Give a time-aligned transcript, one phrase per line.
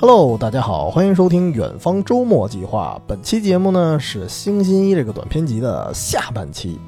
[0.00, 2.98] Hello，大家好，欢迎收听远方周末计划。
[3.06, 6.80] 本期节目呢是《星星一》这个短片集的下半期。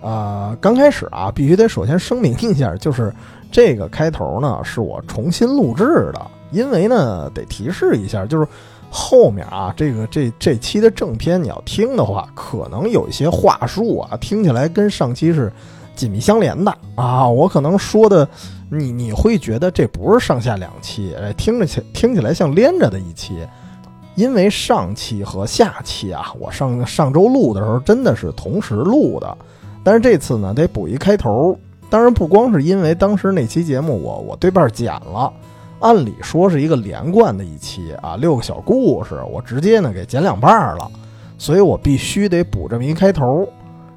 [0.00, 3.12] 啊，刚开始啊，必须得首先声明一下，就是
[3.50, 8.46] 这个开头呢是我重新录制的，因为呢得提示一下，就是
[8.88, 15.52] 后面啊这个这这期的正片你要听的话，可能有一些话术啊听起来跟上期是
[15.94, 18.28] 紧密相连的啊，我可能说的。
[18.70, 23.46] 你你会觉得这不是上下两期，哎，听着起听起来像连着的一期，
[24.16, 29.38] 因为上期和下期啊，我上上周录的时候真的是同时录的，
[29.84, 31.56] 但是这次呢得补一开头。
[31.88, 35.32] 当然不光是因为当时那期节目我我对半剪了，
[35.78, 40.90] 按理说是一个连贯的一期啊，六个小故事，我直接呢给剪两半了，
[41.38, 43.46] 所以我必须得补这么一开头。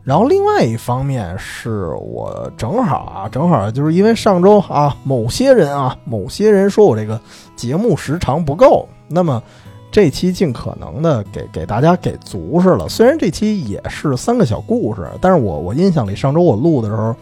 [0.07, 7.19] 然后另外一方面是我正好啊，正好就是因为上周啊，某些人啊，某些人说我这个
[7.57, 9.43] 节目时长不够，那么
[9.91, 12.87] 这期尽可能的给给大家给足是了。
[12.87, 17.13] 虽然这期也是三个小故事，但是我我印象里上周我录的时候，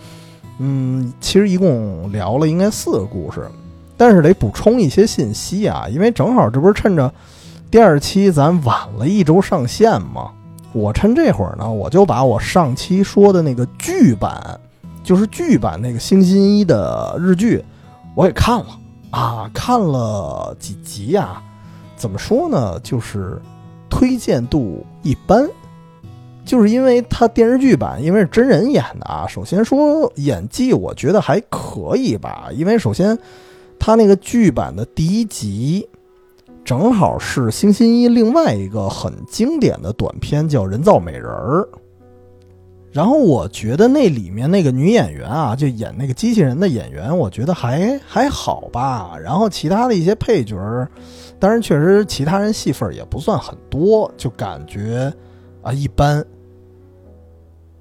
[0.59, 3.49] 嗯，其实一共聊了应该四个故事，
[3.97, 7.11] 但是得补充一些信息啊，因为正好这不是趁着
[7.71, 10.29] 第二期咱晚了一周上线吗？
[10.75, 14.59] 我趁这会儿呢，我就把我上期说的那个剧版，
[15.05, 17.63] 就是剧版那个星星一的日剧，
[18.13, 18.77] 我给看了
[19.09, 21.41] 啊，看了几集呀？
[21.95, 22.77] 怎么说呢？
[22.83, 23.41] 就是
[23.89, 25.49] 推荐度一般，
[26.43, 29.25] 就是因为它电视剧版，因为是真人演的啊。
[29.29, 33.17] 首先说演技，我觉得还可以吧，因为首先
[33.79, 35.87] 他那个剧版的第一集。
[36.65, 41.61] 正好是星星一另外一个很经典的短片，叫《人造美人儿》。
[42.91, 49.15] 然后我觉得那里面那个女演员啊，就演那个机器人的演员，我觉得还还好吧。
[49.21, 50.57] 然后其他的一些配角，
[51.39, 55.13] 当然确实其他人戏份也不算很多，就感觉
[55.61, 56.25] 啊一般。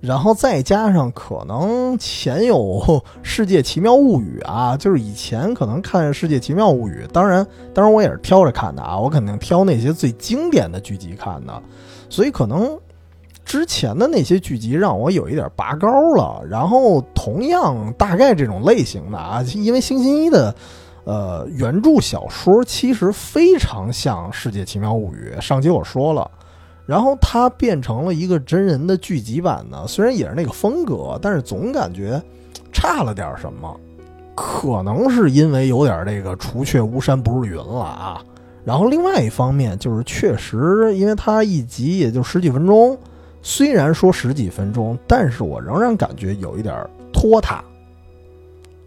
[0.04, 2.56] 然后再加上可能前有
[3.22, 11.62] 《世界奇妙物语》啊，就是以前可能看《世界奇妙物语》，当然，当然我也是挑着看的啊，我肯定挑那些最经典的剧集看的，
[12.10, 12.78] 所以可能
[13.46, 16.44] 之前的那些剧集让我有一点拔高了。
[16.46, 20.54] 然后同样大概这种类型的啊，因为星星一的
[21.04, 26.30] 呃原著小说其实非常像《世界奇妙物语》，上集我说了。
[26.86, 32.22] 然后它变成了一个真人的剧集版呢，虽然也是那个风格，但是总感觉
[32.72, 33.80] 差了点什么，
[34.34, 38.22] 可能是因为有点这个“除却巫山不是云”了啊。
[38.64, 42.98] 然后另外一方面就是确实，因为它一集也就十几分钟，
[43.42, 46.74] 虽然说十几分钟，但是我仍然感觉有一点
[47.12, 47.64] 拖沓，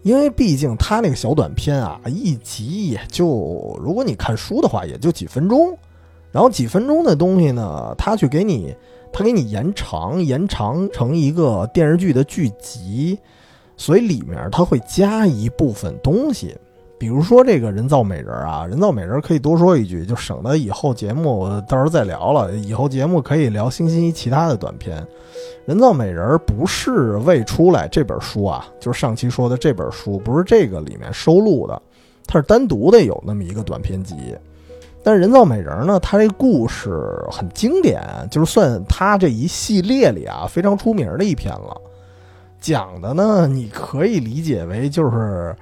[0.02, 3.26] 因为毕竟它那个小短片啊，一集也就
[3.82, 5.76] 如果你看书的话，也就几分钟。
[6.30, 8.74] 然后几分钟的东西呢，他去给你，
[9.12, 13.18] 他给你延长，延长成一个电视剧的剧集，
[13.76, 16.54] 所以里面他会加一部分东西，
[16.98, 22.52] 比如说这个人造美人啊，人造美人可以多说一句，就省得以后节目到时候再聊了。
[22.56, 25.06] 以后节目可以聊星星一其他的短片。
[25.64, 31.80] 人造美人不是未出来这本书啊，就是上期说的这本书，不是这个里面收录的，
[32.26, 34.14] 它是单独的有那么一个短篇集。
[35.08, 35.98] 但人造美人呢？
[36.00, 37.98] 它这故事很经典，
[38.30, 41.80] 就是算它这一系列里啊非常出名的一篇了。
[42.60, 45.56] 讲的呢，你可以理解为就是，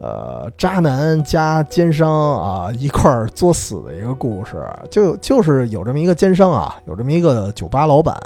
[0.00, 4.66] 呃，渣男加奸商啊一块儿作死的一个故事。
[4.90, 8.18] 就就是有这么一个奸商啊，有这么一个酒吧老板，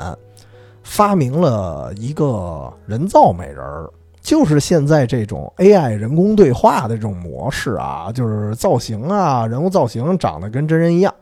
[0.85, 3.91] 发明了一个人造美人儿。
[4.21, 11.13] 就是现在这种 AI 人工对话的这种模式啊，就是造型啊，人物造型长得跟真人一样，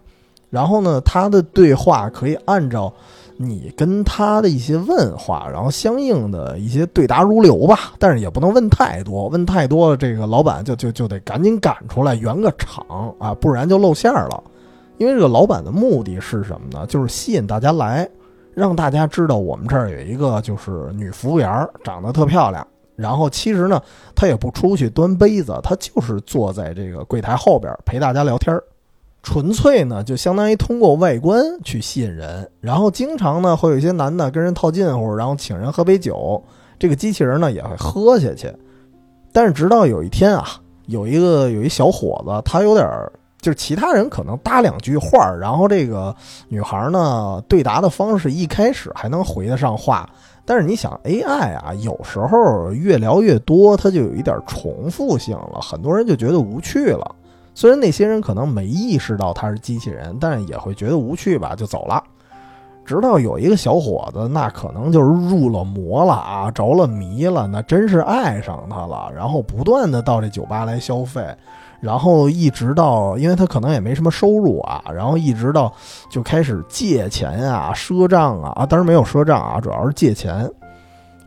[0.51, 2.93] 然后呢，他的对话可以按照
[3.37, 14.43] 你跟他的一些问话，然后相应的一些对答如流吧，但是也不能问太多，问太多这个老板就就就得赶紧赶出来圆个场啊，不然就露馅了。
[14.97, 16.85] 因为这个老板的目的是什么呢？
[16.89, 18.09] 就是吸引大家来，
[18.53, 21.49] 让大家知道我们这儿有一个就是女服务员，
[21.85, 22.67] 长得特漂亮。
[22.99, 23.81] 然后其实呢，
[24.13, 28.61] 他也不出去端杯子，他就是坐在这个柜台后边陪大家聊天儿，
[29.23, 32.51] 纯粹呢就相当于通过外观去吸引人。
[32.61, 36.43] 然后经常呢会有一些男的跟人套近乎，然后请人喝杯酒，
[36.77, 38.53] 这个机器人呢也会喝下去。
[39.33, 40.45] 但是直到有一天啊，
[40.87, 46.13] 有一个有一小伙子，他有点儿就是其他人可能搭两句话，然后这个
[46.49, 50.11] 女孩呢对答的方式一开始还能回得上话。
[50.49, 57.15] 但是你想，AI 啊，有时候越聊越多，它就有一点重复性了，很多人就觉得无趣了。
[57.55, 62.03] 虽然那些人可能没意识到他是机器人，但是也会觉得无趣吧，就走了。
[62.87, 71.23] 直到有一个小伙子，那可能就是入了魔了啊，着了迷了，那真是爱上他了，然后不断的到这酒吧来消费，
[71.81, 75.73] 然后一直到，因为他可能也没什么收入啊，然后一直到
[76.11, 80.51] 就开始借钱啊、赊账啊，啊，当然没有赊账啊，主要是借钱，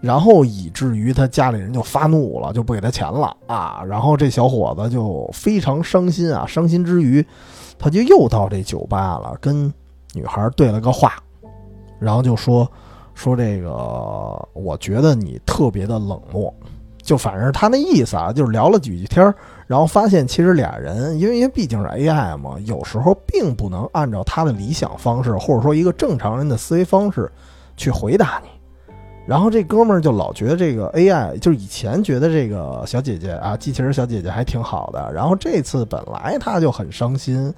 [0.01, 7.25] 然后以至于他家里人就发怒了，就不给他钱了啊，然后这小伙子就非常伤心啊，伤心之余，
[7.80, 9.71] 他就又到这酒吧了，跟
[10.13, 11.13] 女孩对了个话。
[12.00, 12.68] 然后就说
[13.13, 13.69] 说这个，
[14.53, 16.51] 我觉得你特别的冷漠，
[17.03, 19.36] 就反正他那意思啊，就是聊了几句天儿，
[19.72, 27.32] 然后发现其实俩人，因为因为毕竟是 AI 嘛，有时候并不能按照他的理想方式，或者说一个正常人的思维方式
[27.78, 28.50] 去回答你。
[29.26, 37.54] 然后这哥们儿就老觉得这个 AI，就是以前觉得这个小姐姐啊，机器人小姐姐还挺好的，然后这次本来他就很伤心。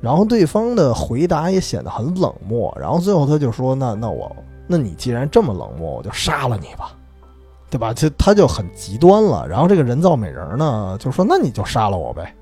[0.00, 4.34] 然后对方的回答也显得很冷漠，然后最后他就说：“那那我，
[4.66, 6.92] 那你既然这么冷漠，我就杀了你吧，
[7.70, 9.46] 对吧？”就他就很极端了。
[9.48, 12.34] 然后这个人造美人呢，就说：“那你就杀了我呗。”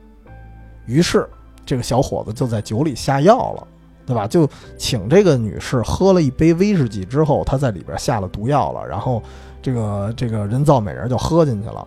[0.87, 1.29] 于是
[1.65, 3.67] 这个小伙子就在酒里下药了，
[4.07, 4.27] 对吧？
[4.27, 8.87] 就请这个女士喝了一杯威士忌之后，他在里边下了毒药了。
[8.87, 9.23] 然后
[9.61, 11.87] 这个这个人造美人就喝进去了，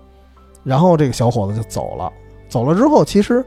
[0.63, 2.11] 然后这个小伙子就走了。
[2.49, 3.45] 走了之后，其实。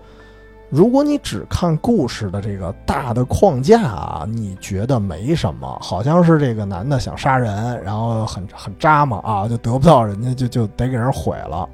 [0.72, 11.68] 如果你只看故事的这个大的框架啊，你觉得没什么，好像是这个男的想杀人，然后很很渣嘛啊，就得不到人家就就得给人毁了。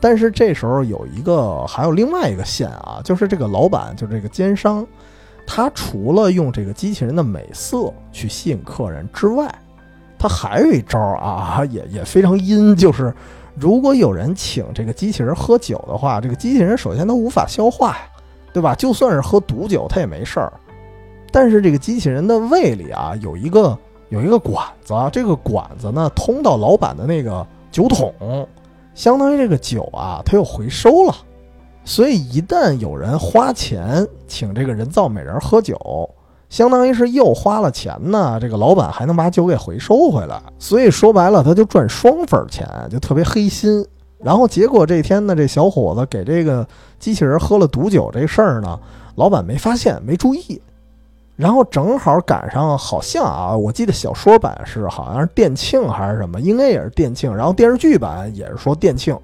[0.00, 4.86] 但是这时候有一个还有另外一个线啊，就是这个老板就这个奸商，
[5.46, 9.54] 他除了用这个机器人的美色去吸引客人之外，
[10.18, 13.12] 他还有一招啊，也也非常阴，就是
[13.54, 18.08] 如果有人请这个机器人喝酒的话，这个机器人首先它无法消化呀。
[18.52, 18.74] 对吧？
[18.74, 20.52] 就算是喝毒酒，他也没事儿。
[21.30, 23.76] 但是这个机器人的胃里啊，有一个
[24.08, 28.12] 有一个管子，这个管子呢通到老板的那个酒桶，
[28.94, 31.14] 相当于这个酒啊，它又回收了。
[31.84, 35.78] 所以一旦有人花钱请这个人造美人喝酒，
[36.48, 38.38] 相当于是又花了钱呢。
[38.40, 43.86] 这个老板还能把酒给回收回来，所以说白了，他就赚双份钱，就特别黑心。
[44.18, 46.66] 然后结果这天呢，这小伙子给这个
[46.98, 48.78] 机器人喝了毒酒这事儿呢，
[49.14, 50.60] 老板没发现，没注意。
[51.36, 57.32] 然后正好赶上，好像啊，我记得小说版是好像是店庆还是什么，应该也是店庆。
[57.32, 59.16] 然后电视剧版也是说店庆。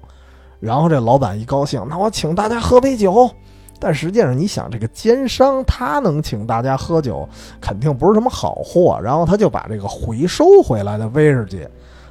[0.61, 3.29] 然后这老板一高兴，那我请大家喝杯酒。
[3.77, 7.27] 但实际上，你想这个奸商他能请大家喝酒，
[7.59, 8.97] 肯定不是什么好货。
[9.03, 11.67] 然后他就把这个回收回来的威士忌，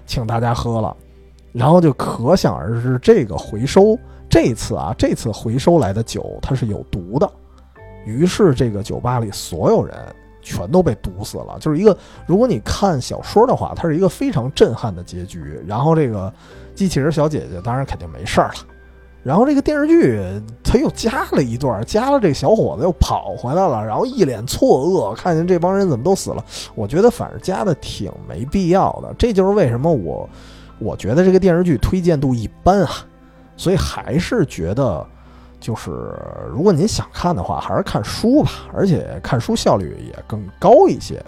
[0.07, 0.95] 请大家喝了。
[1.55, 3.97] 然后就可想而知，这个回收
[4.29, 7.31] 这次啊，这次回收来的酒它是有毒的。
[8.05, 9.97] 于是这个酒吧里所有人
[10.43, 11.57] 全都被毒死了。
[11.61, 11.97] 就是一个，
[12.27, 15.63] 如果你看小说的话，它是一个非常震撼的结局。
[15.65, 16.31] 然后这个
[16.75, 18.55] 机器人小姐姐当然肯定没事儿了。
[19.23, 20.21] 然后这个电视剧
[20.65, 26.45] 他又加了一段，加了这小伙子又跑回来了，然后一脸错愕，看见这帮人怎么都死了。
[26.75, 29.15] 我觉得反正加的挺没必要的。
[29.17, 30.29] 这就是为什么我。
[30.85, 32.91] 我觉得这个电视剧推荐度一般啊，
[33.57, 35.05] 所以还是觉得，
[35.59, 35.91] 就是
[36.51, 41.25] 如果您想看的话，还是看书吧，而且看书效率也更高一些，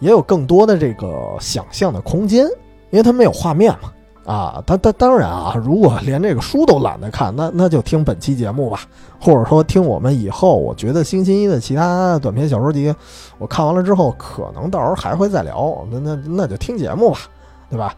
[0.00, 2.46] 也有更多的这个想象的空间，
[2.90, 3.90] 因为它没有画面嘛。
[4.24, 8.80] 啊，当当当然啊，如果连这个书都懒得看，那那就听本期节目吧，
[9.20, 12.94] 或者说听我们以后，我觉得星期一的其他短篇小说集，
[13.36, 17.18] 我看完了之后，可能到时候还会再聊，那那那就听节目吧，
[17.68, 17.94] 对吧？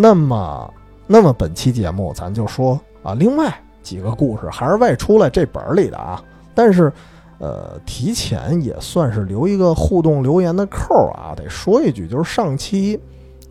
[0.00, 0.72] 那么，
[1.08, 3.52] 那么本期节目咱就说啊，另外
[3.82, 6.22] 几个故事还是外出来这本里的啊，
[6.54, 6.92] 但是，
[7.38, 13.00] 呃，提前也算是留一个互动留言的扣啊，得说一句，就是上期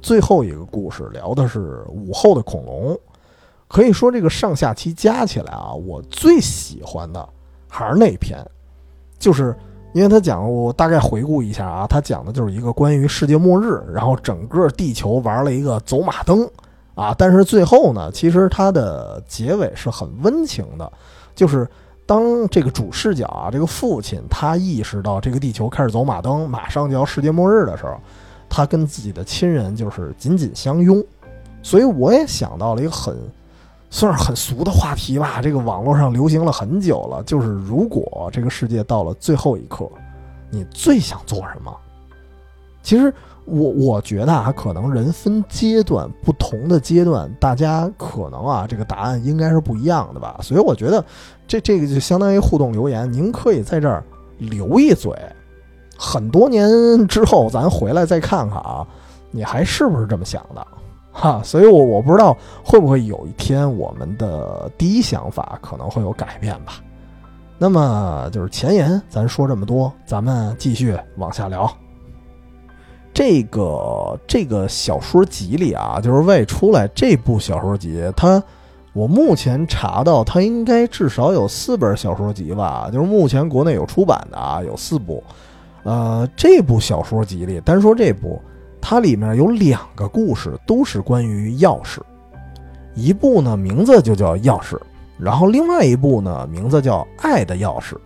[0.01, 2.97] 最后一个故事聊的是午后的恐龙，
[3.67, 7.27] 可以说这个上下期加起来啊，我最喜欢的
[7.67, 8.39] 还是那篇，
[9.19, 9.53] 就是。
[9.93, 16.47] 因为他讲，我大概回顾一下啊，他讲的就是一个关于世界末日，然后整个地球玩了一个走马灯，
[16.93, 20.91] 啊，但是最后呢，其实它的结尾是很温情的，
[21.33, 21.67] 就是
[22.05, 27.97] 当这个主视角啊，这个父亲他意识到这个地球开始走马灯，马上就要世界末日的时候，
[28.47, 31.03] 他跟自己的亲人就是紧紧相拥，
[31.63, 33.17] 所以我也想到了一个很。
[33.89, 37.23] 算是很俗的话题吧，这个网络上流行了很久了。
[37.23, 39.89] 就是如果这个世界到了最后一刻，
[40.49, 41.75] 你最想做什么？
[42.83, 43.13] 其实
[43.45, 50.39] 我我觉得啊，可能人分阶段，不同的阶段，大家可能啊，这个答案应该是不一样的吧。
[50.41, 51.03] 所以我觉得
[51.47, 54.03] 这这个就相当于互动留言，您可以在这儿
[54.37, 55.11] 留一嘴，
[55.97, 58.87] 很多年之后咱回来再看看啊，
[59.31, 60.65] 你还是不是这么想的？
[61.19, 66.73] 哈，所以我我不知道会不会有一天我们的第一想法可能会有改变吧。
[67.57, 71.67] 那么就是前言，咱说这么多，咱们继续往下聊。
[73.11, 78.41] 这个这个小说集里啊，就是未出来这部小说集，它
[78.93, 85.23] 我目前查到它应该至少有四本小说集吧，就是目前国内有出版的啊，有四部。
[85.81, 88.39] 呃，这部小说集里，单说这部。
[88.89, 91.99] 它里面有两个故事，都是关于钥匙。
[92.95, 94.77] 一部呢，名字就叫钥匙；
[95.19, 97.97] 然后另外一部呢，名字叫爱的钥匙。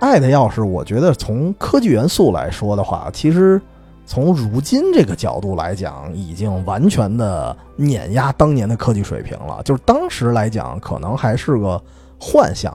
[0.00, 3.62] 爱的钥匙，我觉得从科技元素来说的话，其实
[4.04, 9.62] 从如今这个角度来讲，已经完全的碾压当年的科技水平了。
[9.64, 11.80] 就是当时来讲，可能还是个
[12.18, 12.72] 幻想；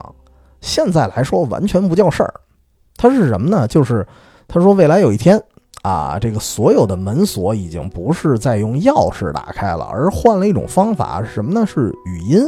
[0.62, 2.32] 现在来说，完全不叫事儿。
[2.96, 3.68] 它是什么呢？
[3.68, 4.08] 就是
[4.48, 5.38] 他说未来有一天。
[5.82, 11.64] 啊，这个所有的门锁已经不是在用钥匙打开了，而换了一种方法是什么呢？
[11.64, 12.42] 是语音。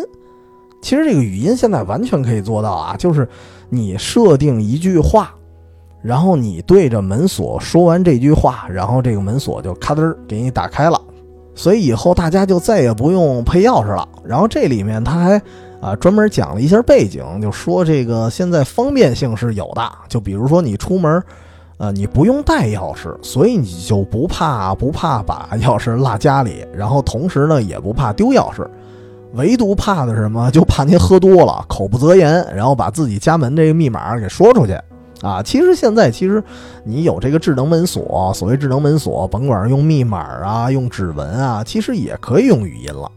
[0.83, 3.29] 其实这个语音现在完全可以做到啊，就是
[3.69, 5.33] 你设定一句话，
[6.03, 11.01] 然后你对着门锁说完这句话，然后这个门锁就咔噔给你打开了。
[11.55, 14.09] 所以以后大家就再也不用配钥匙了。
[14.25, 15.43] 然后这里面他还
[15.81, 21.23] 啊专门讲了一下背景，就说这个现在方便性是有的，就比如说你出门。
[21.81, 28.67] 呃，你不用带钥匙，所以你就不怕不怕把钥匙落家里，然后同时呢也不怕丢钥匙，
[29.33, 30.51] 唯独怕的是什么？
[30.53, 34.79] 就怕您喝多了，口不择言，然后把自己家门这个密码给说出去
[35.23, 35.43] 啊！
[35.43, 36.45] 其实现在其实
[36.85, 43.11] 你有这个智能门锁，所谓智能门锁，甭管用密码啊，用指纹啊，其实也可以用语音了。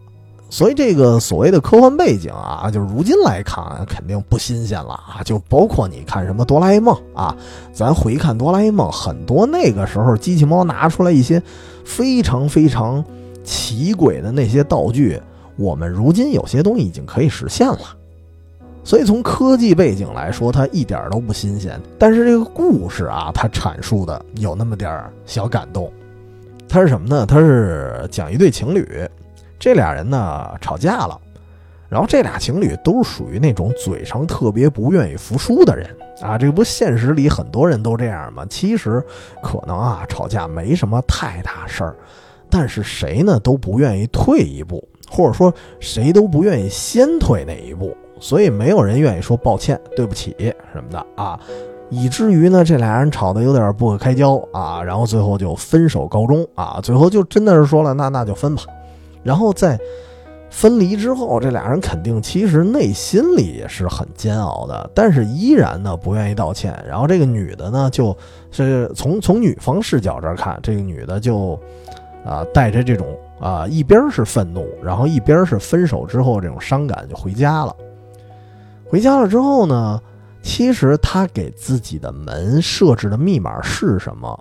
[0.53, 5.23] 所以这个所谓的科幻背景啊，就是如今来看肯定不新鲜了啊！
[5.25, 7.35] 就包括你看什么哆啦 A 梦啊，
[7.73, 11.41] 咱回看哆啦 A 梦，很多那个时候机器猫拿出来一些
[11.83, 13.03] 非常非常
[13.43, 15.19] 奇诡的那些道具，
[15.55, 17.79] 我们如今有些东西已经可以实现了。
[18.83, 21.81] 所以从科技背景来说，它一点都不新鲜。
[21.97, 25.91] 但是这个故事啊，它阐述的有那么点儿小感动。
[26.69, 27.25] 它是什么呢？
[27.25, 28.87] 它是讲一对情侣。
[29.63, 31.17] 这俩人呢吵架了，
[31.87, 35.89] 然后这俩情侣都是属于那种嘴上特别不愿意服输的人
[36.21, 36.37] 啊。
[36.37, 38.45] 这不现实里很多人都这样吗？
[38.49, 39.01] 其实
[39.41, 41.95] 可能啊吵架没什么太大事儿，
[42.49, 50.35] 但是谁呢都不愿意退一步，或者说谁都不愿意先退那一步，所以没有人愿意说抱歉、对不起
[50.73, 51.39] 什么的啊，
[51.89, 56.81] 以至于呢这俩人吵得有点不可开交啊，然后最后就分手告终啊。
[56.83, 58.63] 最后就真的是说了，那那就分吧。
[59.23, 59.79] 然后在
[60.49, 66.77] 分离之后，这俩人肯定其实内心里也是很煎熬的，但是依然呢不愿意道歉。
[66.87, 68.15] 然后这个女的呢，就
[68.51, 71.59] 是从从女方视角这儿看，这个女的就
[72.23, 77.75] 啊带着这种啊一边是愤怒，然后一边是分手之后这种伤感就回家了。
[78.85, 79.99] 回家了之后呢，
[80.43, 84.39] 其实她给自己的门设置的密码是什么？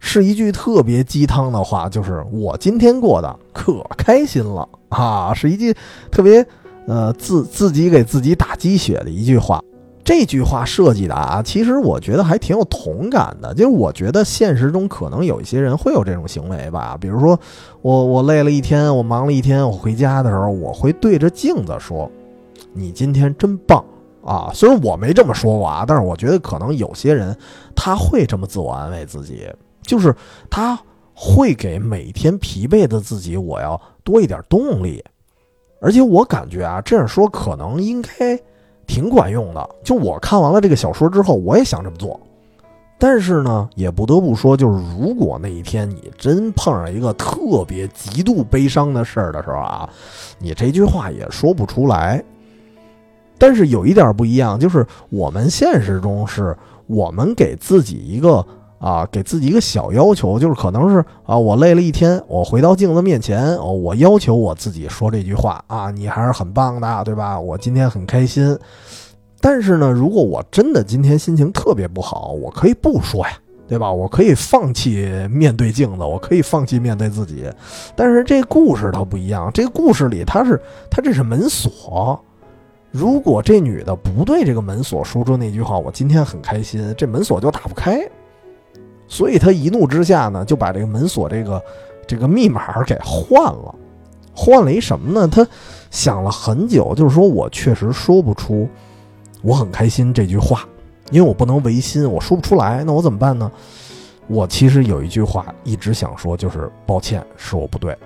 [0.00, 5.34] 是一句特别鸡汤的话，就是我今天过得可开心了啊！
[5.34, 5.74] 是一句
[6.10, 6.46] 特别
[6.86, 9.60] 呃自自己给自己打鸡血的一句话。
[10.04, 13.52] 这句话设计的啊，其实我觉得还挺有同感的。
[13.52, 17.38] 就是我觉得现实中可能有一些人会有这种行为吧，比如说
[17.82, 22.10] 我我累了一天，我忙了一天，我回家的时候，我会对着镜子说
[22.72, 23.84] ：“你今天真棒
[24.24, 27.36] 啊！”虽然我没这么说过啊，但是我觉得可能有些人
[27.76, 29.46] 他会这么自我安慰自己。
[29.88, 30.14] 就是
[30.50, 30.78] 他
[31.14, 35.02] 会给每天疲惫的自己，我要多一点动力，
[35.80, 38.38] 而且我感觉啊，这样说可能应该
[38.86, 39.68] 挺管用的。
[39.82, 42.20] 就我看完了这个小说之后，我也想这么做。
[42.98, 49.88] 但是呢，也不得不说，就是如果那一天你真碰上一个特别极度悲伤的事儿的时候啊，
[50.38, 52.22] 你这句话也说不出来。
[53.38, 56.54] 但是有一点不一样，就是我们现实中是
[56.86, 58.46] 我们给自己一个。
[58.78, 67.38] 啊，给自己一个小要求，就是可能是啊，我累了一天，我回到镜子面前，哦，我要求我自己说这句话啊，你还是很棒的，对吧？
[67.38, 68.56] 我今天很开心。
[69.40, 73.32] 但是呢，如果我真的今天心情特别不好，我可以不说呀，
[73.68, 73.92] 对吧？
[73.92, 77.44] 我可以放弃面对镜子，我可以放弃面对自己。
[77.94, 82.18] 但是这故事它不一样，这故事里它是它这是门锁，
[82.90, 88.00] 如果这女的不对这个门锁说出那句话，我今天很开心，这门锁就打不开。
[89.08, 91.62] 所以他一怒之下呢，就把这个门锁这个
[92.06, 93.74] 这个密码给换了，
[94.34, 95.26] 换了一什么呢？
[95.26, 95.46] 他
[95.90, 98.68] 想了很久，就是说我确实说不出
[99.42, 100.68] 我很开心这句话，
[101.10, 103.50] 因为我不能违心，我说不出来，那我怎么办呢？
[104.26, 107.96] 我其实有一句话一直想说，就是抱歉，是我不对。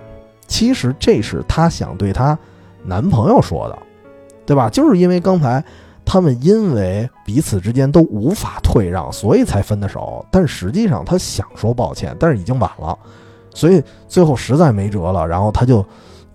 [0.47, 2.37] 其实这是她想对她
[2.83, 3.77] 男朋友说的，
[4.45, 4.69] 对吧？
[4.69, 5.63] 就是因为刚才。
[6.05, 10.25] 他们因为彼此之间都无法退让，所以才分的手。
[10.29, 12.97] 但实际上，他想说抱歉，但是已经晚了，
[13.53, 15.27] 所以最后实在没辙了。
[15.27, 15.85] 然后他就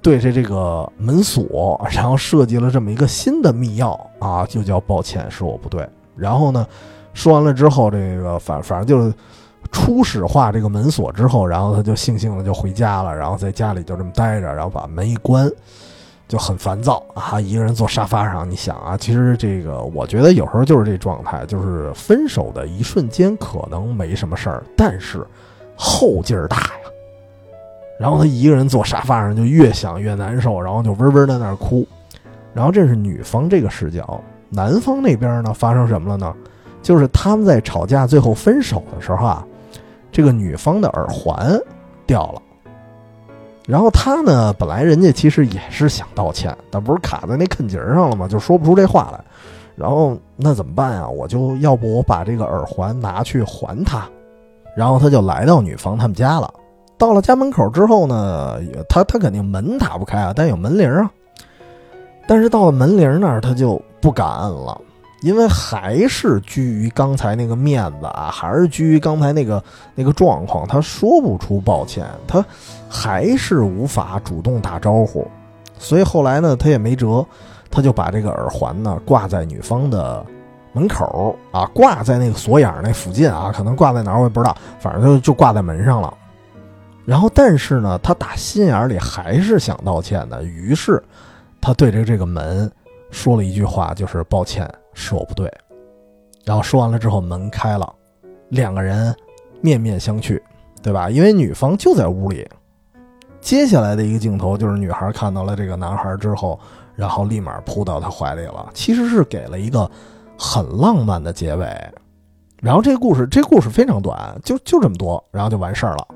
[0.00, 5.88] 对着这个门锁，然后设计了这么一个新的密钥啊，就叫抱歉，是我不对。
[6.16, 6.66] 然后呢，
[7.12, 9.14] 说完了之后，这个反反正就
[9.70, 15.50] 初始化这个门锁之后，然后他就悻悻的就回家了，然后在家里就这么待着，然后把门一关。
[16.28, 17.40] 就很烦躁啊！
[17.40, 25.26] 一个人坐沙发上，你想啊，其实这个我觉得有时候就是这状态，就是分手的一瞬间可能没什么事儿，但是
[25.74, 26.90] 后劲儿大呀。
[27.98, 31.84] 然后他一个人坐沙发上，就越想越难受，然后就嗡嗡在那儿哭。
[32.52, 36.34] 然后这是女方这个视角，男方那边呢发生什么了呢？
[36.82, 39.44] 就是他们在吵架最后分手的时候啊，
[40.12, 41.58] 这个女方的耳环
[42.06, 42.42] 掉了。
[43.68, 48.26] 然后他呢，本来人家其实也是想道歉，但不是卡在那坑节上了吗？
[48.26, 49.22] 就说不出这话来。
[49.76, 51.06] 然后那怎么办呀？
[51.06, 54.08] 我就要不我把这个耳环拿去还他。
[54.74, 56.50] 然后他就来到女方他们家了。
[56.96, 58.58] 到了家门口之后呢，
[58.88, 61.10] 他他肯定门打不开啊，但有门铃啊。
[62.26, 64.80] 但是到了门铃那儿，他就不敢摁了。
[65.22, 69.62] 因为还是居于刚才那个面子啊，还是居于刚才那个
[69.94, 72.44] 那个状况，他说不出抱歉，他
[72.88, 75.26] 还是无法主动打招呼，
[75.78, 77.24] 所以后来呢，他也没辙，
[77.70, 80.24] 他就把这个耳环呢挂在女方的
[80.72, 86.12] 门口啊，挂在那个锁眼那附近啊，可能挂在哪儿我也不知道，反正就就挂在门上了。
[87.04, 91.02] 然后，但是呢，他打心眼里还是想道歉的，于是
[91.60, 92.70] 他对着这个门
[93.10, 94.68] 说了一句话，就是抱歉。
[94.92, 95.48] 是我不对，
[96.44, 97.94] 然后说完了之后，门开了，
[98.48, 99.14] 两个人
[99.60, 100.40] 面面相觑，
[100.82, 101.08] 对吧？
[101.08, 102.46] 因为女方就在屋里。
[103.40, 106.58] 接下来的一个镜头就是女孩看到了这个男孩之后，
[106.94, 108.68] 然后立马扑到他怀里了。
[108.74, 109.90] 其实是给了一个
[110.38, 111.66] 很浪漫的结尾。
[112.60, 116.06] 然后这个故事，这故事非常短，就就这么多，然后就完事儿了。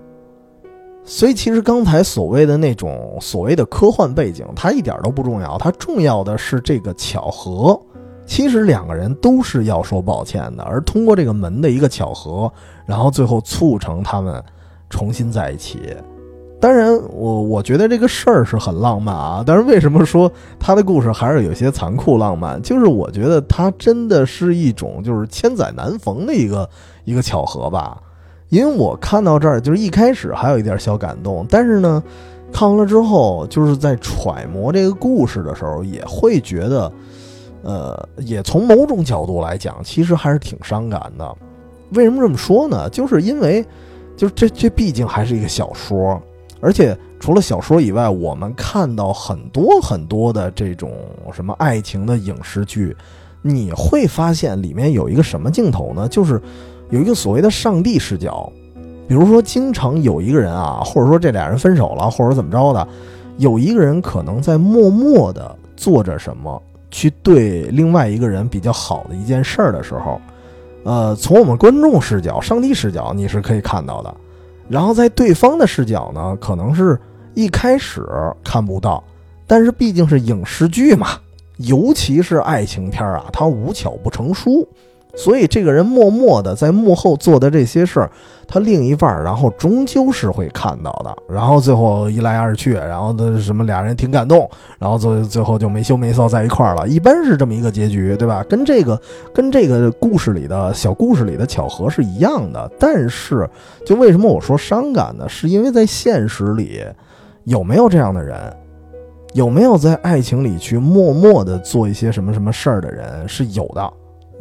[1.04, 7.80] 所以其实刚才所谓的那种所谓的科幻背景，它一点都不重要，它重要的是这个巧合。
[8.26, 12.52] 其实两个人都是要说抱歉的，而通过这个门的一个巧合，
[12.86, 14.42] 然后最后促成他们
[14.90, 15.96] 重新在一起。
[16.62, 19.42] 当然，我我觉得这个事儿是很浪漫啊。
[19.44, 22.62] 但是为什么说他的故事还是有些残酷浪漫？
[22.62, 26.70] 就是我觉得他真的是一种就是千载难逢的一个
[27.04, 28.00] 一个巧合吧。
[28.48, 32.00] 因为我看到这儿，就是一开始还有一点小感动，但是呢，
[32.52, 36.92] 看完了之后，就是在揣摩这个故事的时候，也会觉得。
[37.64, 41.36] 呃，也从某种角度来讲，其实还是挺伤感的。
[41.92, 42.90] 为什么这么说呢？
[42.90, 43.64] 就是因为，
[44.16, 46.20] 就是这这毕竟还是一个小说，
[46.62, 50.92] 而且除了小说以外，我们看到很多很多的这种
[51.32, 52.96] 什么爱情的影视剧，
[53.42, 56.08] 你会发现里面有一个什么镜头呢？
[56.08, 56.40] 就是
[56.88, 58.50] 有一个所谓的上帝视角。
[59.08, 62.88] 比如说，经常有一个人啊，或者说这俩人分手了，或者怎么着的，
[63.36, 66.62] 有一个人可能在默默的做着什么。
[66.94, 70.20] 去对另外一个人比较好的一件事儿的时候，
[70.84, 74.14] 呃，从我们观众视角、上帝视角，你是可以看到的。
[74.68, 76.98] 然后在对方的视角呢，可能是
[77.34, 78.06] 一开始
[78.42, 79.02] 看不到，
[79.46, 81.08] 但是毕竟是影视剧嘛，
[81.58, 84.66] 尤其是爱情片啊，它无巧不成书。
[85.14, 88.10] 所以这个人默默的在幕后做的这些事儿，
[88.48, 91.14] 他另一半儿，然后终究是会看到的。
[91.28, 94.48] 然后最后一来二去，然后的什么俩人挺感动，
[94.78, 96.88] 然后最最后就没羞没臊在一块儿了。
[96.88, 98.42] 一般是这么一个结局，对吧？
[98.48, 99.00] 跟这个
[99.34, 102.70] 跟这个故事里的小故事里的巧合是一样的。
[102.78, 103.48] 但是，
[103.84, 105.28] 就为什么我说伤感呢？
[105.28, 106.82] 是因为在现实里，
[107.44, 108.36] 有没有这样的人？
[109.34, 113.26] 有没有在爱情里去默默的做一些什么什么事儿的人？
[113.28, 113.92] 是有的。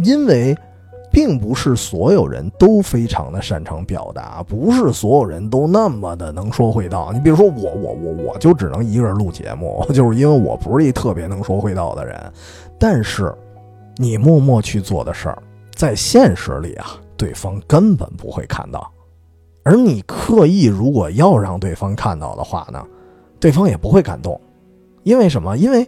[0.04, 0.56] 因为，
[1.12, 7.12] 并不是所有人都非常的擅长表达，不是所有人都那么的能说会道。
[7.14, 12.18] 你比如说我，我，我，我就只能一个人录节目， 就是因为我不是一特别能说会道的人。
[12.80, 13.34] 但是，
[13.98, 15.44] 你默默去做的事儿，
[15.76, 18.90] 在现实里啊，对方根本不会看到。
[19.64, 22.84] 而你刻意如果要让对方看到的话呢，
[23.40, 24.40] 对方也不会感动。
[25.04, 25.58] 因为什么？
[25.58, 25.88] 因为，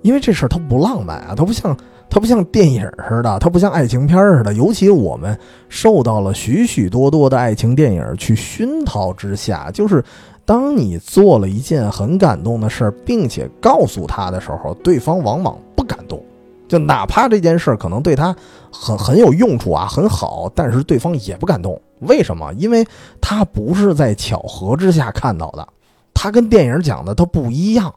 [0.00, 1.76] 因为这事儿它不浪漫啊，它不像。
[2.12, 4.52] 它不像电影似的，它不像爱情片似的。
[4.52, 5.36] 尤其我们
[5.70, 10.04] 受到了许许多多的爱情电影去熏陶之下，就是
[10.44, 16.22] 当你做了一件很感动的事儿，并且告诉他的时候，对方往往不感动。
[16.68, 18.36] 就哪怕这件事儿可能对他
[18.70, 21.80] 很很有用处啊，很好，但是对方也不感动。
[22.00, 22.52] 为什么？
[22.58, 22.86] 因为
[23.22, 25.66] 他不是在巧合之下看到的，
[26.12, 27.90] 他跟电影讲的他不一样，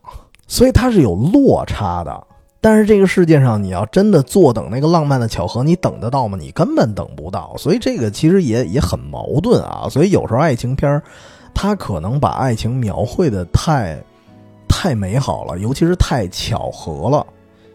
[0.48, 2.28] 所以他是有落差的。
[2.66, 6.36] 但是这个世界上，你要真的坐等那个浪漫的巧合，你等得到吗？
[6.42, 7.54] 你根本等不到。
[7.60, 9.86] 所以这个其实也也很矛盾啊。
[9.88, 11.04] 所以有时候爱情片儿，
[11.54, 13.96] 它可能把爱情描绘的太
[14.68, 17.24] 太美好了，尤其是太巧合了。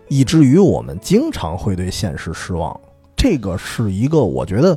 [0.09, 2.76] 以至于我们经常会对现实失望，
[3.14, 4.76] 这个是一个我觉得，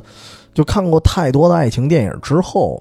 [0.54, 2.80] 就看过太多的爱情电影之后，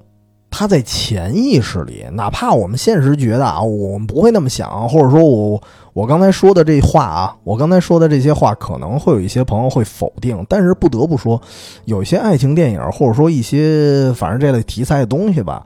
[0.52, 5.60] 他在潜意识里，哪怕我们现实觉得啊，我们不会那么想，或者说我
[5.94, 11.42] 我刚才说的这话啊，我刚才说的这些话，可能会有一些朋友会否定，但是不得不说，
[11.86, 15.66] 有一些爱情电影或者说一些反正这类题材的东西吧，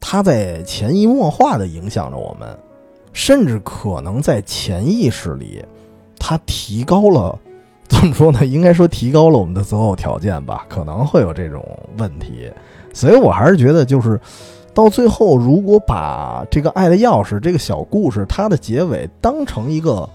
[0.00, 2.48] 它在潜移默化的影响着我们，
[3.12, 5.64] 甚至可能在潜意识里。
[6.18, 7.38] 它提高了，
[7.88, 8.44] 怎么说呢？
[8.44, 11.64] 应该说提高了我们的择偶条件吧，可能会有这种
[11.96, 12.50] 问题。
[12.92, 14.20] 所以我还是觉得，就是
[14.72, 20.08] 到最后，如果把这个《爱的钥匙》这个小故事它的结尾当成一个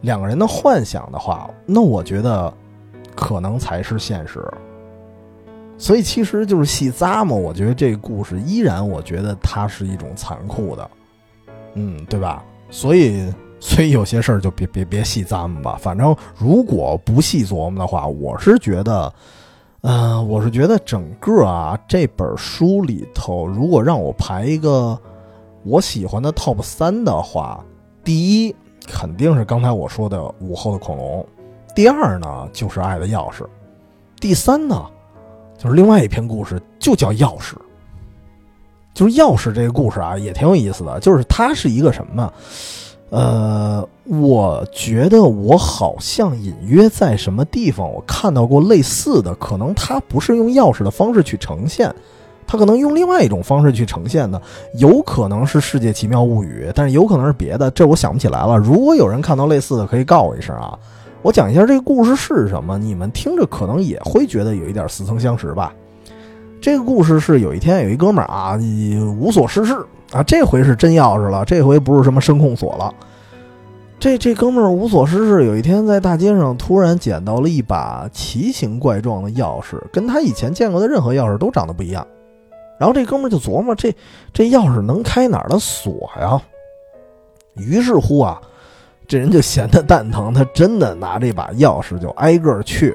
[0.00, 2.52] 两个人的幻想的话，那我觉得
[3.14, 4.42] 可能才是现实。
[5.78, 7.34] 所以其实就是戏咂嘛。
[7.34, 10.90] 我觉得这个故事依然，我觉得它是一种残酷的，
[11.74, 12.44] 嗯，对吧？
[12.70, 13.32] 所以。
[13.58, 15.78] 所以有些事儿就别别别细咂摸吧。
[15.80, 19.12] 反正如果不细琢磨的话，我是觉得，
[19.88, 24.98] 嗯，我是觉得整个啊这本书里头，如果让我排一个
[25.62, 27.64] 我喜欢的 top 三的话，
[28.02, 31.24] 第一肯定是刚才我说的《午后的恐龙》，
[31.72, 33.42] 第二呢就是《爱的钥匙》，
[34.18, 34.84] 第三呢
[35.56, 37.52] 就是另外一篇故事，就叫《钥匙》。
[38.92, 40.98] 就是钥匙这个故事啊，也挺有意思的。
[40.98, 42.32] 就是它是一个什么？
[43.10, 51.94] 呃，我觉得我好像隐约在什么地方我看到过类似的，可能它不是用钥匙的方式去呈现，
[52.48, 54.42] 它可能用另外一种方式去呈现的，
[54.74, 58.56] 有可能是《世界奇妙物语》，但是有可能是别的，这我想不起来了。
[58.58, 60.76] 如果有人看到类似的，可以告我一声啊，
[61.22, 65.72] 我讲一下这个故事是什么，你们听着可能也会觉得有一点似曾相识吧。
[66.60, 68.58] 这个故事是有一天有一哥们儿啊，
[69.20, 69.78] 无所事事。
[70.12, 72.92] 啊，这回是真钥匙了，这回不是什么声控锁了。
[73.98, 82.06] 这这哥们儿无所事事，有一天在大街上突然捡到了一把奇形怪状的钥匙，跟他以前见过的任何钥匙都长得不一样。
[82.78, 83.94] 然后这哥们儿就琢磨，这
[84.34, 86.40] 这钥匙能开哪儿的锁呀？
[87.54, 88.38] 于是乎啊，
[89.08, 92.94] 这人就闲得蛋疼，他真的拿这把钥匙就挨个去，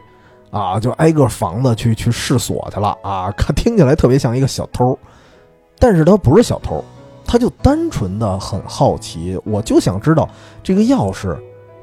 [0.52, 3.34] 啊，就挨个房子去去试锁去了啊。
[3.36, 4.96] 可听起来特别像一个小偷，
[5.80, 6.82] 但是他不是小偷。
[7.32, 10.30] 他就单纯的很好奇，我就想知道
[10.62, 11.34] 这个钥匙，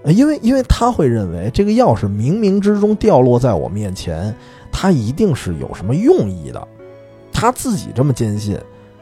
[0.04, 4.36] 因为因为他会认为这个钥匙冥冥之中掉落在我面前，
[4.70, 6.68] 他一定是有什么用意的，
[7.32, 8.58] 他自己这么坚信。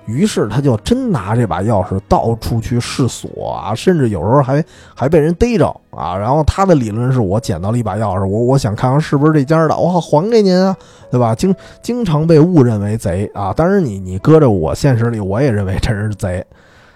[0.07, 6.17] 于是他就真拿这把钥匙到处去试锁啊，甚至有时候还还被人逮着啊。
[6.17, 10.77] 然后他的理论是我捡到了一把钥匙，我我想看看是不是这家的，我好还给您啊，
[11.11, 11.35] 对吧？
[11.35, 13.53] 经经常被误认为贼啊。
[13.53, 16.45] 当然你你搁着我现实里我也认为这是贼，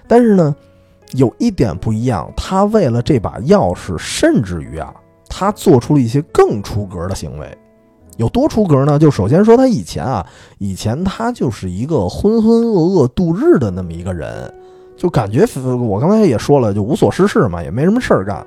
[0.06, 0.54] 但是呢，
[1.12, 4.94] 有一点不一样，他为了这把钥匙，甚至于啊，
[5.28, 7.58] 他做出了一些更出格的行为。
[8.16, 8.98] 有多出格呢？
[8.98, 10.26] 就首先说他以前啊，
[10.58, 14.52] 以前他就是一个浑浑噩噩度日的那么一个人，
[14.94, 15.46] 就感觉
[15.88, 18.46] 我刚才也说了，就无所事事嘛，也没什么事儿干。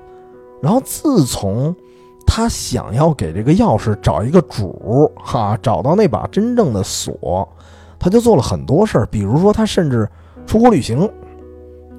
[0.63, 1.75] 然后自从
[2.25, 7.45] 他想要给这个钥匙找一个主哈，找到那把真正的锁，
[7.99, 10.09] 他就做了很多事儿，比如说他甚至
[10.47, 11.07] 出国旅行。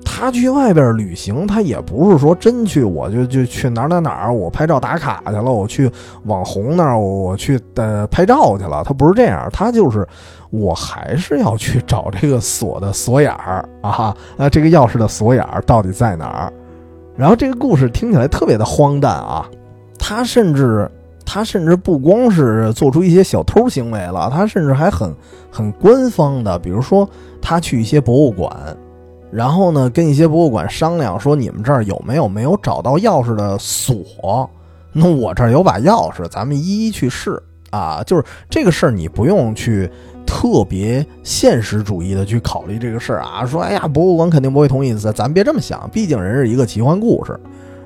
[0.07, 5.91] 他去外边旅行，他也不是说真去，我就就去哪哪哪儿，我拍照打卡去了，我去
[6.25, 8.85] 网红那儿，我去呃拍照去了。
[8.85, 10.07] 他不是这样，他就是
[10.51, 16.53] 我还是要去找这个锁的锁眼儿啊，那这个钥匙的锁眼儿到底在哪儿？
[17.17, 19.49] 然后这个故事听起来特别的荒诞啊，
[19.99, 20.91] 他甚至
[21.25, 25.15] 他甚至不光是做出一些小偷行为了，他甚至还很
[25.51, 27.09] 很官方的，比如说
[27.41, 28.55] 他去一些博物馆。
[29.33, 34.49] 然后呢，跟一些博物馆商量说，你们这儿有没有没有找到钥匙的锁？
[34.93, 38.01] 那我这儿有把钥匙，咱们一一去试啊。
[38.07, 39.91] 就是这个事儿，你不用去
[40.35, 43.47] 特别现实主义的去考虑这个事儿啊。
[43.47, 47.39] 说，哎呀，博物馆肯定不会同意，咱咱别这么想，毕竟人是一个奇幻故事。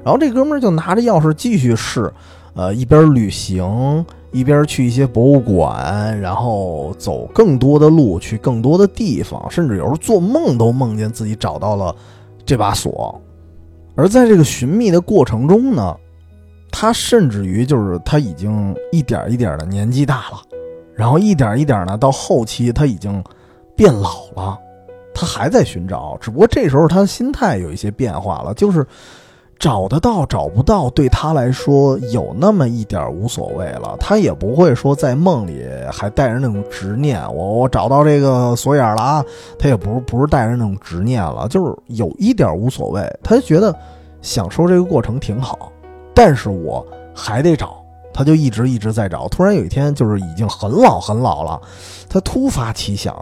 [0.02, 2.10] 然后这哥们儿就拿着钥匙继续试，
[2.54, 11.94] 呃，一边旅行一边去一些博物馆，然后走更多的路，去更多的地方，甚至有时候做梦都梦见自己找到了
[12.46, 13.20] 这把锁。
[13.94, 15.94] 而在这个寻觅的过程中呢，
[16.70, 20.40] 他甚至于就是他已经一点一点的年纪大了，
[20.98, 23.22] 然后一点一点呢到后期他已经
[23.76, 24.58] 变老了，
[25.14, 28.84] 他还在寻找，只不过这时候他的心态有一些变化了，就是
[29.60, 39.24] 找得到找不到对他来说有那么一点无所谓了，他也不会说在梦里还带着那种执念，我我找到这个锁眼了啊，
[39.56, 43.72] 他也不是不是带着那种执念了，就是有一点无所谓，他就觉得
[44.20, 45.72] 享受这个过程挺好。
[46.14, 46.84] 但是我
[47.14, 47.77] 还得找，
[48.18, 49.28] 他就一直一直在找。
[49.28, 51.62] 突然有一天，就是已经很老很老了，
[52.08, 53.16] 他突发奇想，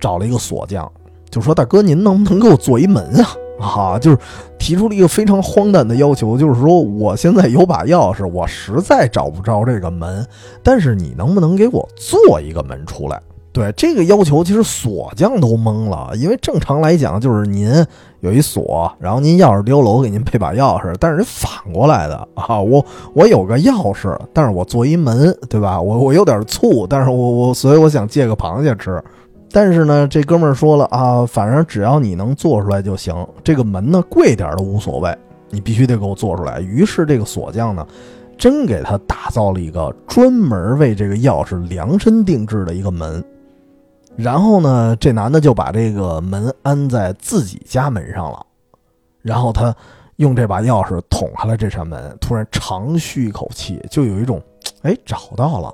[0.00, 0.90] 找了一个锁匠，
[1.28, 3.28] 就说：“大哥，您能不能给我做一门啊？”
[3.60, 4.18] 啊，就是
[4.58, 10.26] 提出了一个非常荒诞的要求，就是说我现在有把钥匙，我实在找不着这个门，
[10.62, 13.20] 但是你能不能给我做一个门出来？
[13.58, 17.84] 对这个要求，其实锁匠都懵了，因为正常来讲就是您
[18.20, 20.94] 有一锁，然后您钥匙丢了，我给您配把钥匙。
[21.00, 25.82] 但是人反过来的啊，我我有个钥匙，但是我做一门，对吧？
[25.82, 29.02] 我我有点醋，但是我我所以我想借个螃蟹吃。
[29.50, 33.12] 但是呢，这哥们儿说了啊，反正只要你能做出来就行。
[33.42, 35.12] 这个门呢，贵点都无所谓，
[35.50, 36.60] 你必须得给我做出来。
[36.60, 37.84] 于是这个锁匠呢，
[38.36, 43.24] 真给他打造了一个专门为这个钥匙量身定制的一个门。
[44.18, 48.44] 然后呢，这男的就把这个门安在自己家门上了，
[49.22, 49.72] 然后他
[50.16, 54.42] 用这把钥匙捅开了这扇门，突然长吁一口气，就有一种，
[54.82, 55.72] 哎，找到了，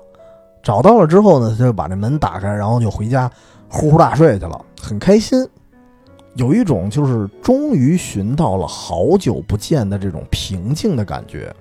[0.61, 3.27] 找到了之后呢，他就把这门打开，然后就回家
[3.67, 5.43] 呼呼大睡去了，很开心，
[6.35, 11.51] 有一种就是终于寻到了好久不见的这种平静的感觉。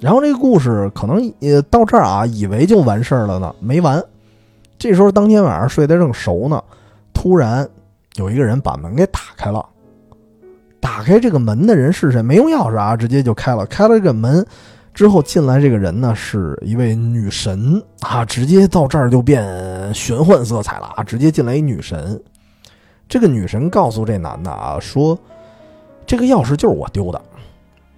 [0.00, 4.02] 然后这个故事可能也到这儿啊，以为就完事儿了呢，没完。
[4.78, 6.62] 这时候，当天晚上睡得正熟呢，
[7.14, 7.66] 突然
[8.16, 9.64] 有一个人把门给打开了。
[10.78, 12.22] 打开这个门的人是谁？
[12.22, 13.64] 没用钥匙啊，直接就开了。
[13.66, 14.46] 开了这个门
[14.94, 19.44] 之后，进来这个人呢，是一位女神啊，直接到这儿就变
[19.94, 22.22] 玄幻色彩了啊，直接进来一女神。
[23.08, 25.18] 这个女神告诉这男的啊，说
[26.06, 27.20] 这个钥匙就是我丢的。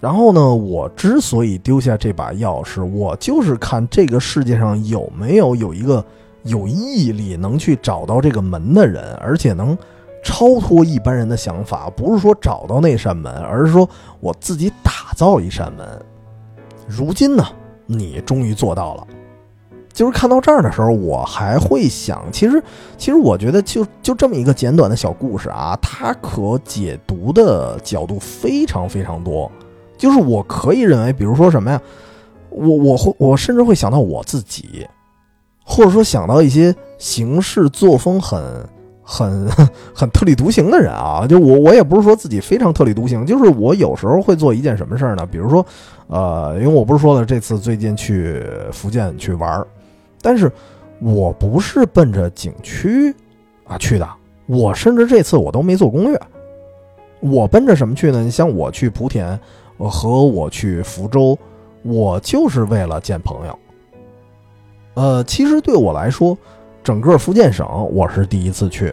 [0.01, 6.03] 然后呢，我之所以丢下这把钥匙，我就是看这个世界上有没有有一个。
[6.49, 9.77] 有毅力能去找到这个门的人，而且能
[10.25, 15.87] 超脱一般人的想法，不是说找到那扇门，而是说我自己打造一扇门。
[16.87, 17.45] 如今呢，
[17.87, 19.07] 你终于做到了。
[19.93, 22.63] 就是看到这儿的时候，我还会想，其实，
[22.97, 29.51] 其实我觉得就就这么一个简短的小故事啊，它可解读的角度非常非常多。
[29.97, 31.81] 就是我可以认为，比如说什么呀，
[32.49, 34.87] 我我会我甚至会想到我自己。
[35.71, 38.43] 或者说想到一些行事作风很、
[39.03, 39.47] 很、
[39.95, 45.27] 很特立独行的人啊，就我我也不是说自己非常特立独行，就是我有时候会做一件什么事儿呢？
[45.31, 45.65] 比如说，
[46.07, 49.67] 呃，因为我不是说了这次最近去福建去玩儿，
[50.23, 50.51] 但是
[51.01, 53.15] 我不是奔着景区
[53.67, 54.09] 啊去的，
[54.47, 56.21] 我甚至这次我都没做攻略，
[57.21, 58.23] 我奔着什么去呢？
[58.23, 59.39] 你像我去莆田，
[59.77, 61.39] 和我去福州，
[61.83, 63.59] 我就是为了见朋友。
[64.99, 66.37] 呃，其实对我来说，
[66.83, 68.93] 整个福建省我是第一次去。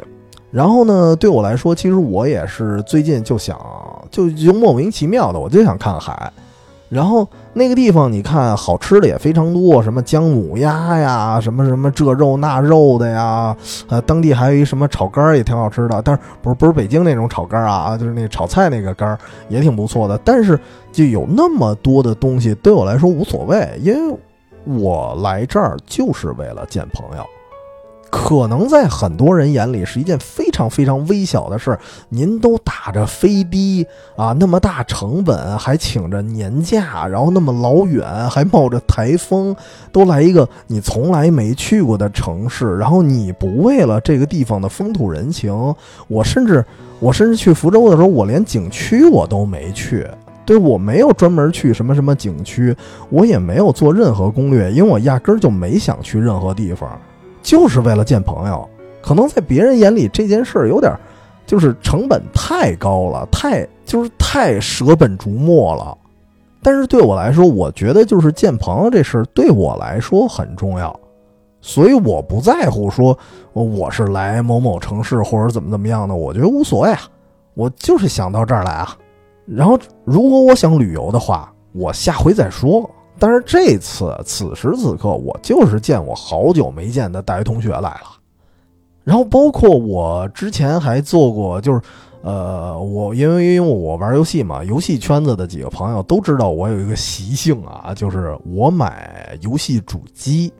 [0.51, 3.59] 然后呢，对我来说，其实我也是最近就想，
[4.11, 6.31] 就就莫名其妙的，我就想看海。
[6.89, 13.57] 然后那个地方，你看好吃的也非常多，什么姜母鸭呀，什么什么这肉那肉的呀。
[13.87, 19.17] 呃，当地还有一什么炒肝儿也挺好吃的，但是不是不是北京那种炒肝儿啊，就是那炒菜那个肝儿
[19.49, 20.15] 也挺不错的。
[20.23, 20.59] 但是
[20.91, 24.15] 就有那么多的东西，对我来说无所谓，因为。
[24.65, 27.25] 我来这儿就是为了见朋友，
[28.09, 31.79] 可能在很多人眼里是一件非常非常微小的事儿。
[32.09, 39.55] 您都打着飞的啊，那么大成本，还请着年假，然后那么老远，还冒着台风，
[39.91, 45.75] 都来一个你从来没去过的城市，然后你不为了这个地方的风土人情，
[46.07, 46.65] 我甚至
[46.99, 50.07] 我甚至去福州的时候，我连景区我都没去。
[50.45, 52.75] 对我没有专门去什么什么景区，
[53.09, 56.89] 我也没有做任何攻略，因为我压根儿就没想去任何地方，
[57.41, 58.67] 就是为了见朋友。
[59.01, 60.91] 可能在别人眼里这件事儿有点，
[61.45, 65.97] 就是成本太高了，太就是太舍本逐末了。
[66.63, 70.99] 但是对我来说，我觉得就是见朋友这事儿对我来说很重要，
[71.61, 73.15] 所以我不在乎说
[73.53, 77.01] 我是来某某城市或者怎么怎么样的，我觉得无所谓啊，
[77.53, 78.97] 我就是想到这儿来啊。
[79.45, 82.89] 然后如果我想旅游的话，我下回再说。
[83.17, 88.17] 但是这次此时此刻，我就是见我好久没见的大学同学来了。
[89.05, 91.81] 然后包括我之前还做过，就是，
[92.23, 100.51] 呃，我因为因为我玩游戏嘛，游戏圈子的几个朋友都知道我有一个习性啊，就是我买游戏主机，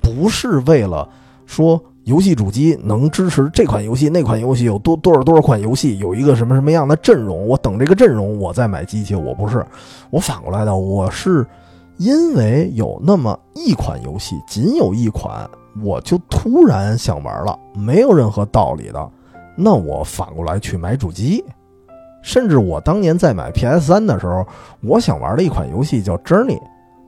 [0.00, 1.08] 不是为了
[1.44, 9.64] 说游戏主机能支持这款游戏那款游戏有多多少多少款游戏有一个什么什么样的阵容，我等这个阵容我再买机器，我不是，
[10.10, 11.46] 我反过来的，我是
[11.96, 15.48] 因为有那么一款游戏，仅有一款。
[15.84, 19.08] 我就突然想玩了，没有任何道理的，
[19.56, 21.44] 那我反过来去买主机，
[22.22, 24.44] 甚至我当年在买 PS 三的时候，
[24.82, 26.58] 我想玩的一款游戏叫 Journey，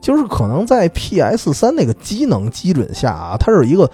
[0.01, 3.91] 就是可能在 PS 三那个机能基准下啊，它是一个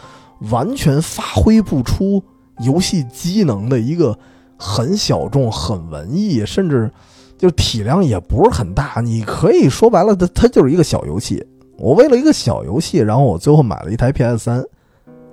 [0.52, 2.23] 完全发挥不出
[2.65, 4.17] 游戏机能的一个
[4.58, 6.89] 很小众、很文艺，甚至
[7.38, 11.45] 就体量也不是很大，你可以说白了，它它就是一个小游戏。
[11.78, 14.63] 我为了一个小游戏，然后我最后买了一台 PS 三。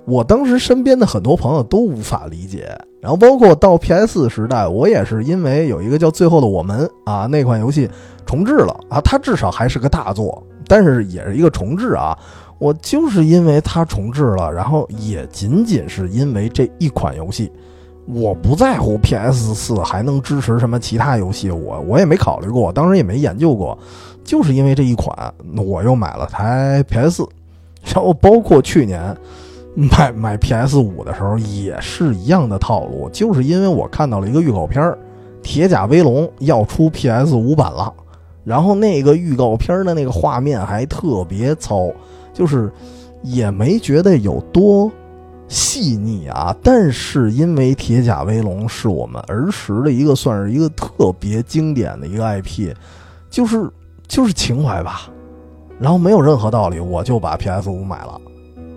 [0.05, 7.89] 我当时身边的很多朋友都无法理解，然后包括到 PS 四时代，我也是因为有一个叫《最后的我们》啊那款游戏
[8.25, 12.17] 重置了啊，它至少还是个大作，但是也是一个重置啊。
[12.59, 17.51] 我就是因为它重置了，然后也仅仅是因为这一款游戏，
[18.05, 23.77] 我不在乎 PS 四还能支持什么其他游戏，我我也没考虑过，当时也没研究过。
[24.23, 27.29] 就是因为这一款，我又买了台 PS，四
[27.93, 29.15] 然后包括去年
[29.73, 34.91] 买买 PS 五的时候也是一样的套路，就是因为我看到了一个预告片儿，
[35.41, 37.93] 《铁甲威龙》要出 PS 五版了，
[38.43, 41.89] 然后那个预告片的那个画面还特别糙，
[42.37, 42.71] 就是
[43.23, 44.91] 也没觉得有多
[45.47, 52.73] 细腻啊，但是因为《铁甲威龙》是我们儿时的一个算是一个特别经典的一个 IP，
[53.29, 53.67] 就是。
[54.09, 55.09] 就是情怀吧，
[55.81, 58.17] 然后没有任何道理，我就把 PS 五买了。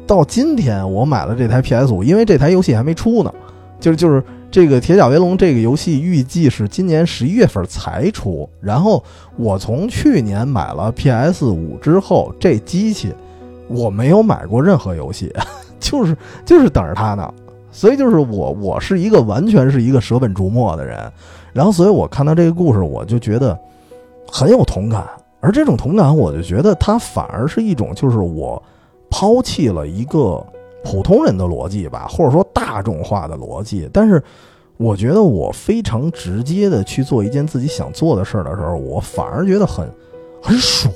[0.05, 3.33] 到今天我买了这台 PS 五，因为这台游戏还没出呢，
[3.79, 4.21] 就是就是
[4.51, 8.51] 这个《铁甲威龙》这个游戏预计是今年十一月份才出。
[8.61, 9.05] 然后
[9.37, 13.15] 我从去年买了 PS 五之后，这机器
[13.71, 15.33] 我没有买过任何游戏，
[15.81, 17.33] 就是就是等着他呢。
[17.73, 20.99] 所以就是我我是一个完全是一个舍本逐末的人。
[21.53, 23.59] 然后所以我看到这个故事，我就觉得
[24.31, 25.07] 很有同感。
[25.41, 28.63] 而这种同感，我就觉得它反而是一种，就是我
[29.09, 30.45] 抛弃了一个
[30.85, 33.89] 普通人的逻辑吧，或者说大众化的逻辑。
[33.93, 34.23] 但是，
[34.77, 39.89] 我觉得我非常直接的去做一件自己想做的事儿的时候，我反而觉得很
[40.43, 40.93] 很爽。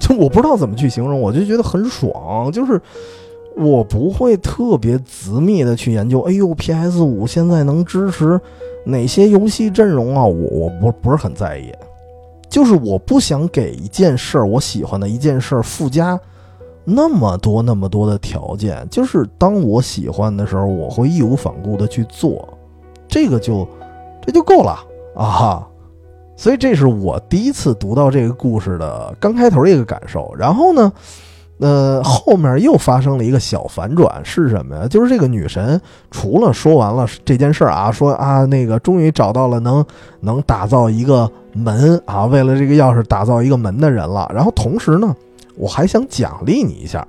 [0.00, 2.50] 就我不知道怎么去形容，我就觉得很爽。
[2.50, 2.80] 就是
[3.54, 8.40] 我不会特别执迷的去研究，哎呦，PS 五现在能支持
[8.84, 10.24] 哪些游戏阵容啊？
[10.24, 11.70] 我我不不是很在意。
[12.48, 16.18] 就是我不想给一件事儿，我喜欢的一件事儿附加
[16.84, 18.84] 那么多那么多的条件。
[18.90, 22.48] 就是当我喜欢的时候，我会义无反顾的去做，
[23.06, 23.68] 这个就
[24.26, 24.84] 这就够了
[25.14, 25.68] 啊！
[26.40, 30.34] 所以这是我第一次读到这个故事的刚开头一个感受。
[30.38, 30.90] 然后呢？
[31.58, 34.88] 呃，后面又发生了一个小反转，是什么呀？
[34.88, 35.78] 就是这个女神
[36.10, 39.84] 除了说完了这件事儿啊，说啊，那个终于找到了能
[40.20, 44.26] 能打造一个门啊，为了这个钥匙打造一个门的人了。
[44.34, 45.14] 然后同时呢，
[45.54, 47.06] 我还想奖励你一下，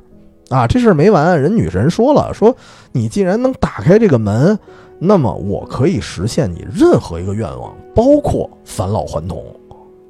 [0.49, 2.53] 啊，这事儿没完，人女神说了，说
[2.91, 4.59] 你既然能打开这个门，
[5.03, 9.43] 那么我可以实现你任何一个愿望，包括返老还童。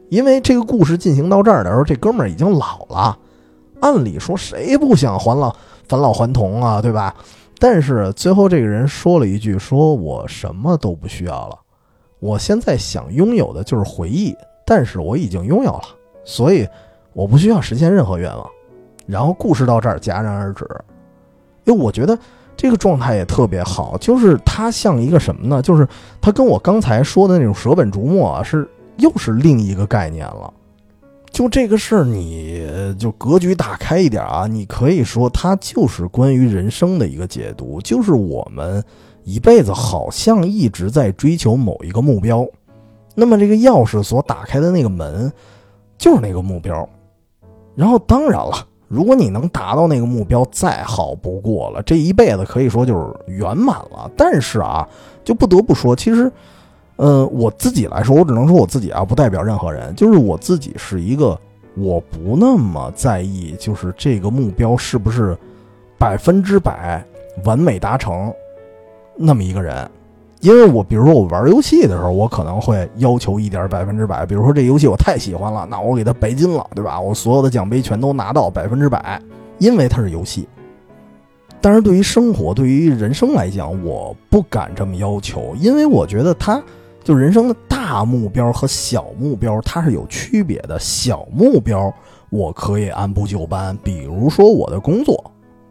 [0.10, 3.18] 因为这个故事进行到这儿的时候，这哥们儿已经老了。
[3.80, 5.56] 按理说，谁不想还老
[5.88, 7.16] 返老还童啊，对吧？
[7.58, 11.58] 但是最后这个人说了一句：“说我什么都不需要了，
[12.20, 15.84] 我现在想拥有的就是回忆，但是我已经拥有了，
[16.26, 16.68] 所以
[17.14, 18.46] 我不需要实现任何愿望。”
[19.08, 20.68] 然后故事到这儿戛然而止。
[21.64, 22.18] 因为我觉得
[22.62, 25.64] 这个状态也特别好，就是他像一个什么呢？
[25.64, 25.88] 就是
[26.22, 30.54] 他跟我刚才说的那种舍本逐末啊是又是另一个概念了。
[31.32, 34.46] 就这个事儿，你就格局打开一点啊！
[34.46, 38.84] 你可以说它就是关于人生的一个解读，就是我们
[39.24, 42.46] 一辈子好像一直在追求某一个目标，
[43.16, 45.34] 那么这个钥匙所打开的那个门，
[45.98, 46.88] 就是那个目标。
[47.74, 54.12] 然后当然了，如果你能达到那个目标，再好不过了，这一辈子可以说就是圆满了。
[54.18, 54.86] 但是啊，
[55.24, 56.30] 就不得不说，其实。
[56.98, 59.96] 嗯，我自己来说，我只能说我自己啊，不代表任何人。
[59.96, 61.40] 就是我自己是一个，
[61.76, 65.36] 我不那么在意，就是这个目标是不是
[65.98, 67.04] 百分之百
[67.44, 68.32] 完美达成，
[69.16, 69.90] 那么一个人。
[70.42, 74.26] 因为我比如说我玩游戏的时候，我可能会要求一点百分之百。
[74.26, 77.00] 比如说这游戏我太喜欢了，那我给它白金了，对吧？
[77.00, 79.22] 我所有的奖杯全都拿到百分之百，
[79.60, 80.48] 因为它是游戏。
[81.62, 86.60] 但是对于生活、对于人生来讲，我不敢这么要求，因为我觉得它
[87.04, 90.80] 就人生的大目标和小目标它是有区别的。
[90.80, 91.94] 小目标
[92.32, 95.24] 我可以按部就班，比如说我的工作，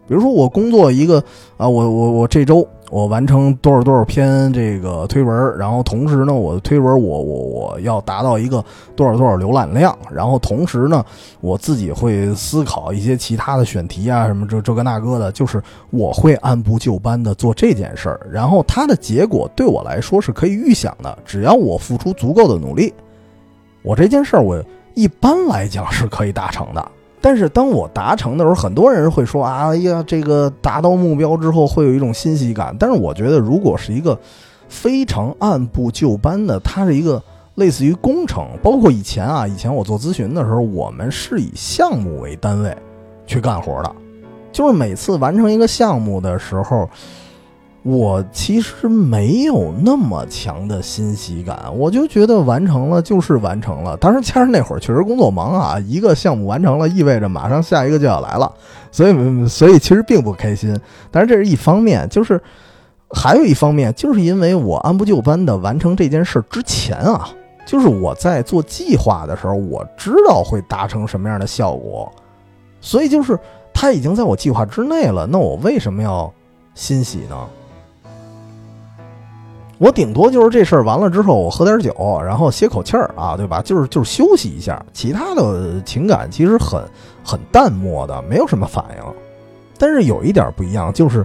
[0.06, 1.18] 比如说我工作一个
[1.56, 2.64] 啊，我我我这周。
[2.90, 8.62] 我完成多少多少篇这个推文，然后同时呢，我的推文我我我要达到一个
[8.96, 11.04] 多少多少浏览量，然后同时呢，
[11.40, 22.92] 我自己会思考一些其他的选题啊，什么这这个那个的，就是我会按部就班的做这件事儿，然后它的结果对我来说是可以预想的，只要我付出足够的努力，
[23.82, 24.60] 我这件事儿我
[24.94, 26.90] 一般来讲是可以达成的。
[27.20, 34.18] 但是当我达成的时候，很多人会说：“啊，哎呀，这个达到目标之后会有一种欣喜感。”但是我觉得，如果是一个
[34.68, 37.22] 非常按部就班的，它是一个
[37.56, 38.46] 类似于工程。
[38.62, 42.76] 包括以前啊，以前我做咨询的时候，我们是以项目为单位
[43.26, 43.94] 去干活的，
[44.50, 46.88] 就是每次完成一个项目的时候。
[47.82, 53.96] 我其实没有那么强的欣喜感，我就觉得完成了就是完成了。
[53.96, 58.52] 当然，其实那会儿确实工作忙啊，一个项目完成了，意味着马上下一个就要来了，
[58.92, 60.78] 所以所以其实并不开心。
[61.10, 62.38] 但是这是一方面，就是
[63.08, 67.30] 还有一方面，就是因为我按部就班的完成这件事之前啊，
[67.64, 72.12] 就是我在做计划的时候，我知道会达成什么样的效果，
[72.82, 73.38] 所以就是
[73.72, 76.30] 他已经在我计划之内了，那我为什么要
[76.74, 77.48] 欣喜呢？
[79.80, 83.62] 我顶多就是这事儿完了之后，我喝点酒，然后歇口气儿啊，对吧？
[83.62, 86.84] 就是就是休息一下，其他的情感其实很
[87.24, 89.14] 很淡漠的，没有什么反应。
[89.78, 91.24] 但是有一点不一样，就是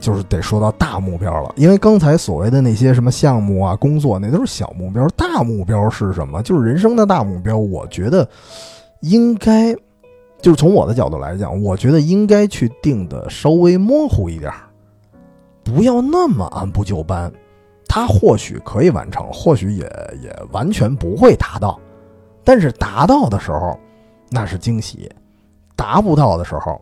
[0.00, 5.06] 就是得说到大目标了，因为刚才所谓的那些什么项目啊、工作，那都是小目标。
[5.10, 6.42] 大目标是什么？
[6.42, 7.56] 就是人生的大目标。
[7.56, 8.28] 我觉得
[9.02, 9.72] 应该
[10.42, 14.52] 就是从我的角度来讲，我觉得应该去定的稍微模糊一点，
[15.62, 17.32] 不要那么按部就班。
[17.96, 19.84] 他或许可以完成，或许也
[20.22, 21.80] 也完全不会达到，
[22.44, 23.74] 但是达到的时候，
[24.28, 25.10] 那是惊喜；
[25.74, 26.78] 达不到的时候，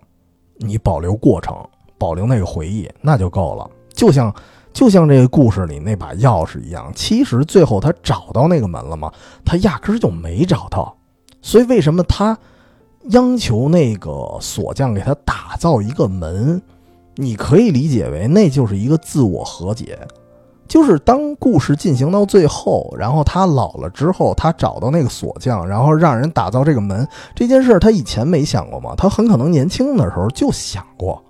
[0.56, 1.56] 你保留过程，
[1.98, 3.70] 保留那个回忆，那就够了。
[3.92, 4.34] 就像
[4.72, 9.08] 就像这个故事里那把钥匙一样，其实最后他找到那个门了吗？
[9.44, 10.96] 他压根儿就没找到。
[11.40, 12.36] 所以为什么他
[13.10, 16.60] 央求那个锁匠给他打造一个门？
[17.14, 19.96] 你可以理解为那就是一个自我和解。
[20.66, 28.94] 就是当故事进行到最后，然后他老了之后，他找到那个锁匠，然后让人打造这个门这件事儿，他以前没想过吗？
[28.96, 31.22] 他很可能年轻的时候就想过，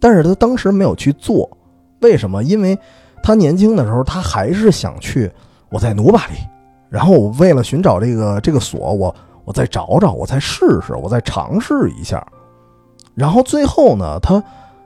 [0.00, 1.48] 但是他当时没有去做。
[2.00, 2.42] 为什么？
[2.42, 2.78] 因为
[3.22, 5.30] 他年轻的时候，他还是想去，
[5.70, 6.34] 我在努把力，
[6.88, 12.26] 然后我为了寻找这个这个锁，我我再找找，我再试试，我再尝试一下。
[13.14, 14.42] 然后最后呢，他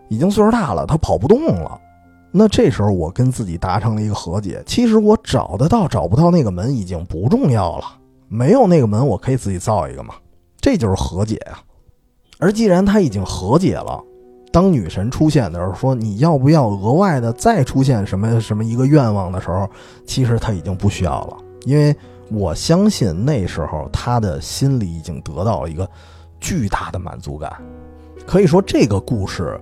[0.08, 1.80] 已经岁数大了，他跑不动了。
[2.30, 7.84] 那这时候我跟自己达成了一个和解，其实我找得到找不到那个门已经不重要了，
[8.28, 10.14] 没有那个门我可以自己造一个嘛，
[10.60, 11.58] 这就是和解呀。
[12.38, 13.98] 而既然他已经和解了，
[14.52, 19.68] 当女神出现的时候说你要不要额外的再出现什么什么一个愿望的时候，
[20.06, 21.96] 其实他已经不需要了，因为
[22.30, 25.88] 我相信那时候他的心里已经得到了一个
[26.38, 27.50] 巨大的满足感，
[28.26, 29.58] 可以说这个故事。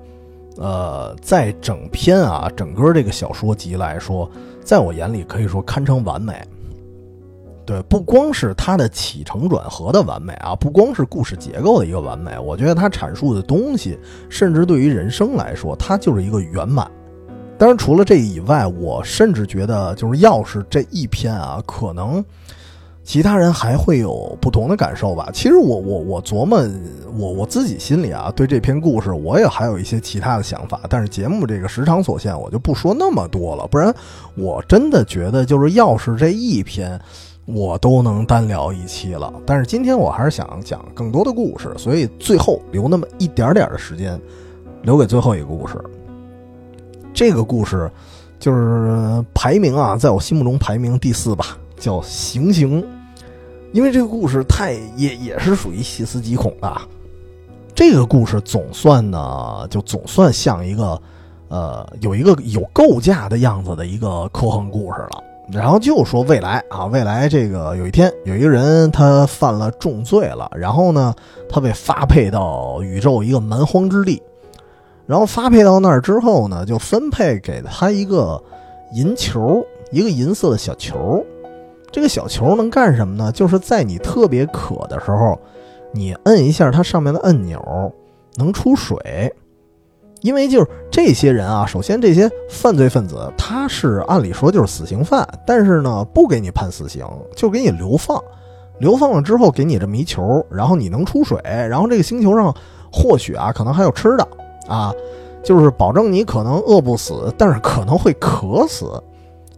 [0.58, 4.30] 呃，在整篇啊，整个这个小说集来说，
[4.64, 6.34] 在我眼里可以说堪称完美。
[7.64, 13.98] 对，不光是它的起承转合的完美啊，不光是故事结构的一个完美，我觉得它阐述的东西，
[14.28, 16.90] 甚至对于人生来说，它就是一个圆满。
[17.58, 22.24] 当然，除了这以外，我甚至觉得，就是要是这一篇啊，可能。
[23.06, 25.30] 其他人还会有不同的感受吧？
[25.32, 26.60] 其实我我我琢磨，
[27.16, 30.80] 我我自己心里啊，对这篇故事我也还有一些其他的想法。
[30.90, 33.64] 但是节目这个时长所限，我就不说那么多了。
[33.68, 33.94] 不然
[34.34, 37.00] 我真的觉得，就是要是这一篇，
[37.44, 39.32] 我都能单聊一期了。
[39.46, 44.20] 但是今天我还是想讲更多的故事，所以最后留那么一点点的时间，
[44.82, 45.80] 留给最后一个故事。
[47.14, 47.88] 这个故事
[48.40, 52.84] 就是排名啊，在我心目中排名第四吧，叫行刑。
[53.72, 56.80] 因为这个故事太也也是属于细思极恐的，
[57.74, 61.00] 这个故事总算呢，就总算像一个，
[61.48, 65.22] 呃，有一个有构架的样子的一个科幻故事了。
[65.52, 71.14] 然后就说未来啊，未来这个有一天有一个人他犯了重罪了，然后呢，
[71.48, 74.20] 他被发配到宇宙一个蛮荒之地，
[75.06, 78.42] 然后发配到那儿之后呢，就分配给他一个
[78.92, 81.24] 银球，一个银色的小球。
[81.96, 83.32] 这个小球能干什么呢？
[83.32, 85.40] 就是在你特别渴的时候，
[85.92, 87.90] 你摁一下它上面的按钮，
[88.34, 89.34] 能出水。
[90.20, 97.02] 因为就是这些人啊，首先这些犯罪分子他是按理说就是死刑犯，但是呢不给你判死刑，
[97.34, 98.22] 就给你流放。
[98.78, 102.54] 流放了之后给你这么一球，然后你能出水，然后这个星球上
[102.92, 104.28] 或许啊可能还有吃的
[104.68, 104.92] 啊，
[105.42, 109.02] 就是保证你可能饿不死，但是可能会渴死，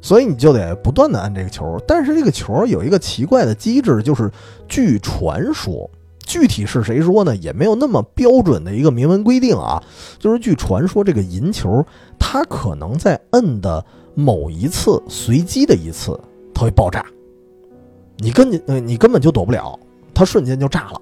[0.01, 1.81] 所以你就得不断的按这个球。
[1.87, 4.31] 但是这个球有一个奇怪的机制，就是
[4.69, 5.89] 据传说。
[6.25, 7.35] 具体是谁说呢？
[7.37, 9.83] 也没有那么标准的一个明文规定啊。
[10.19, 11.83] 就是据传说，这个银球
[12.19, 13.83] 它可能在摁的
[14.15, 16.21] 某一次随机的一次，
[16.53, 17.03] 它会爆炸，
[18.19, 19.79] 你根本你根本就躲不了，
[20.13, 21.01] 它瞬间就炸了。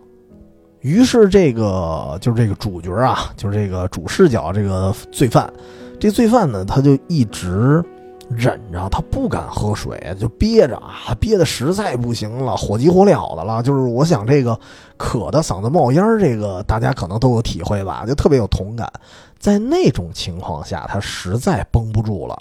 [0.79, 5.53] 于是这个就是这个主角啊，就是这个主视角这个罪犯，
[5.99, 7.85] 这罪犯呢，他就一直。
[8.29, 13.62] 忍着，他不敢喝水，就憋着啊，憋得实在不行了，火急火燎的了。
[13.62, 14.59] 就是我想，这个
[14.97, 18.91] 渴的嗓子冒烟这个大家可能都有体会吧，就特别有同感。
[19.39, 22.37] 在那种情况下，他实在绷不住了，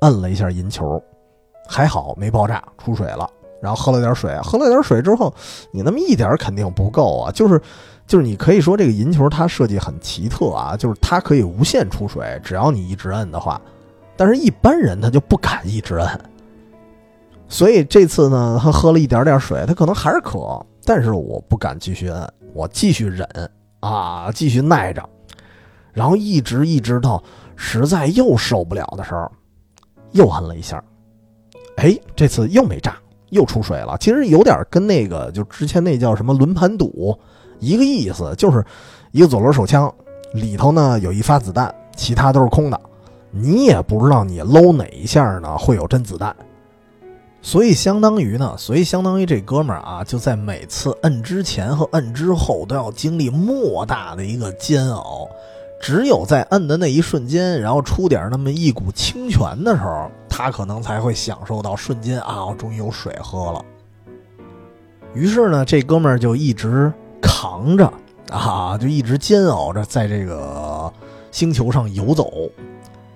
[0.00, 1.02] 摁了一下银球，
[1.66, 3.28] 还好没爆炸，出水了。
[3.60, 5.34] 然后喝了点水，喝了点水之后，
[5.72, 7.32] 你那么一点肯定不够啊。
[7.32, 7.60] 就是，
[8.06, 13.60] 就是你可以说这个银球它设计很奇特啊，就是它可以无限出水，只要你一直摁的话。
[14.16, 16.20] 但是，一般人他就不敢一直摁，
[17.48, 23.28] 所以这次呢，他喝了一点点水，他可能还是渴，但是我不敢继续摁，我继续忍
[23.80, 25.06] 啊，继续耐着，
[25.92, 27.22] 然后一直一直到
[27.54, 29.30] 实在又受不了的时候，
[30.12, 30.82] 又摁了一下，
[31.76, 32.96] 哎，这次又没炸，
[33.30, 33.96] 又出水了。
[33.98, 37.16] 其实有点跟那个就之前那叫什么轮盘赌
[37.60, 38.64] 一个意思，就是
[39.12, 39.92] 一个左轮手枪
[40.32, 42.80] 里头呢有一发子弹，其他都是空的。
[43.30, 46.34] 你也不知道你搂哪一下呢会有真子弹，
[47.42, 55.28] 所以相当于呢，所以相当于这哥们儿啊，就在每次摁之前和摁之后都要经历莫大的一个煎熬，
[55.80, 63.64] 只有在摁的那一瞬间，然后出点那么一股清泉的时候，他可能才会享受到瞬间啊，我终于有水喝了。
[65.14, 67.92] 于是呢，这哥们儿就一直扛着
[68.30, 70.92] 啊，就一直煎熬着在这个
[71.30, 72.30] 星球上游走。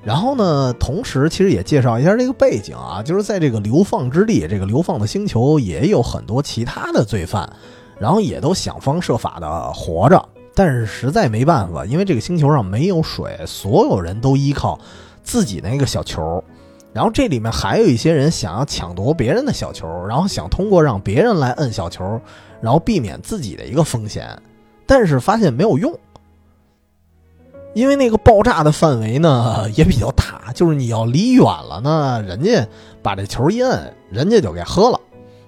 [0.03, 7.53] 然后呢，同时其实也介绍一下这个背景啊，就是在这个流放之地，这个流放的星球也有很多其他的罪犯，
[7.98, 14.80] 然后也都想方设法的活着，但是实在没办法，因为这个星球上没有水，所有人都依靠
[15.22, 16.42] 自己那个小球，
[16.94, 22.18] 然后这里面还有一些人想要抢夺别人的小球，然后想通过让别人来摁小球，
[22.62, 24.26] 然后避免自己的一个风险，
[24.86, 25.92] 但是发现没有用。
[27.72, 32.66] 因为那个爆炸的范围呢 也比较大，就是你要离远了呢，人家
[33.02, 34.98] 把这球一摁，人家就给喝了；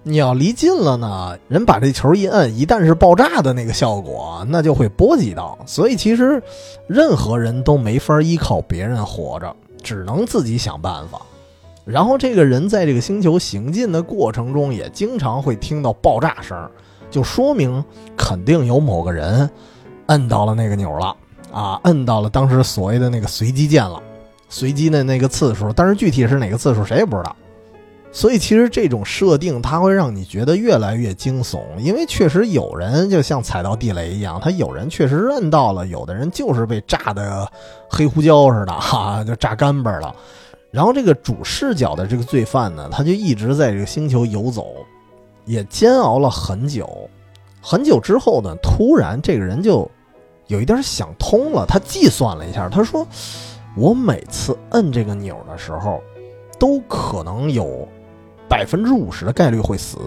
[0.04, 5.58] 你要离近了呢，人把这球一摁，一旦是爆炸的那个效果，那就会波及到。
[5.66, 6.42] 所以其实
[6.86, 11.20] 任何人都没法依靠别人活着，只能自己想办法。
[11.84, 16.70] 然后这个人在这个星球行进的过程中，也经常会听到爆炸声，
[17.10, 17.84] 就说明
[18.16, 19.50] 肯定有某个人
[20.06, 21.16] 摁到了那个钮了。
[21.52, 24.02] 啊，摁到了当时所谓的那个随机键了，
[24.48, 27.36] 随机的那个次数，但是具体是哪个次数谁也不知道。
[28.10, 37.50] 所以其实这种设定它会让你觉得越来越惊悚，因为确实有人就像踩到地雷一样，他有人确实摁到了，有的人就是被炸的
[37.88, 40.14] 黑胡椒似的，哈，就炸干巴了。
[40.70, 44.66] 然后这个主视角的这个罪犯呢，他就一直在这个星球游走，
[45.44, 47.08] 也煎熬了很久，
[47.62, 49.90] 很久之后呢，突然这个人就。
[50.48, 53.06] 有一点想通了，他计算了一下，他说
[53.76, 56.02] ：“我每次摁这个钮的时候，
[56.58, 57.88] 都可能有
[58.48, 59.98] 百分之五十的概率会死。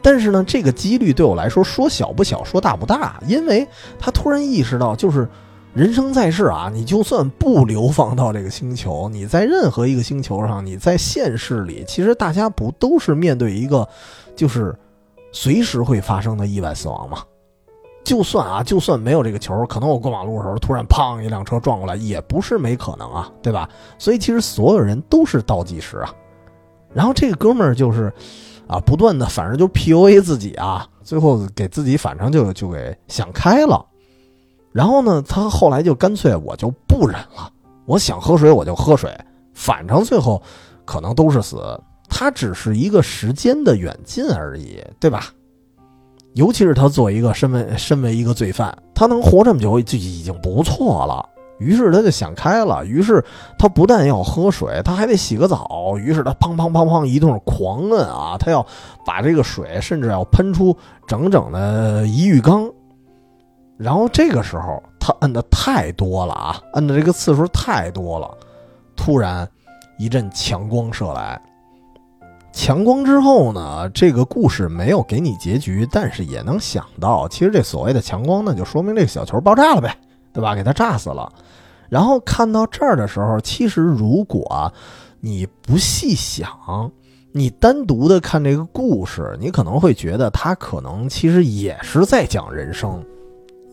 [0.00, 3.20] 但是呢，这个几率对我来说说小不小，说大不大。
[3.26, 3.66] 因为
[3.98, 5.28] 他突然意识到，就是
[5.74, 13.86] 人生在世啊，你就算不流放到这个星球，你在任何一个星球上，你在现实里，其实大家不都是面对一个
[14.34, 14.74] 就是
[15.32, 17.18] 随时会发生的意外死亡吗？”
[18.06, 23.68] 就算啊，就算没有这个球，可能我过马路的时候突然砰一辆车撞过来，也不是没可能啊，对吧？
[23.98, 26.14] 所以其实所有人都是倒计时啊。
[26.94, 28.12] 然后这个哥们儿就是，
[28.68, 33.84] 啊，不断的反正就 PUA 自己啊，最后给自己反正就就给想开了。
[34.70, 37.50] 然后呢，他后来就干脆我就不忍了，
[37.86, 39.12] 我想喝水我就喝水，
[39.52, 40.40] 反正最后
[40.84, 41.58] 可能都是死，
[42.08, 45.24] 他只是一个时间的远近而已，对吧？
[46.36, 51.26] 尤其是他作为一个身为身为一个罪犯，他能活这么久就已经不错了。
[51.58, 53.24] 于是他就想开了，于是
[53.58, 55.96] 他不但要喝水，他还得洗个澡。
[55.98, 58.64] 于是他砰砰砰砰一顿狂摁啊，他要
[59.06, 60.76] 把这个水甚至要喷出
[61.06, 62.70] 整整的一浴缸。
[63.78, 68.30] 然后这个时候他摁的太多了啊，摁的这个次数太多了。
[68.94, 69.48] 突然
[69.96, 71.40] 一阵强光射来，
[72.56, 79.94] 强光之后呢，这个故事没有给你结局，但是也能想到，其实这所谓的强光呢，就说明这个小球爆炸了呗，
[80.32, 80.54] 对吧？
[80.54, 81.30] 给它炸死了。
[81.90, 84.72] 然后看到这儿的时候，其实如果
[85.20, 86.90] 你不细想，
[87.30, 93.04] 你单独的看这个故事，你可能会觉得它可能其实也是在讲人生，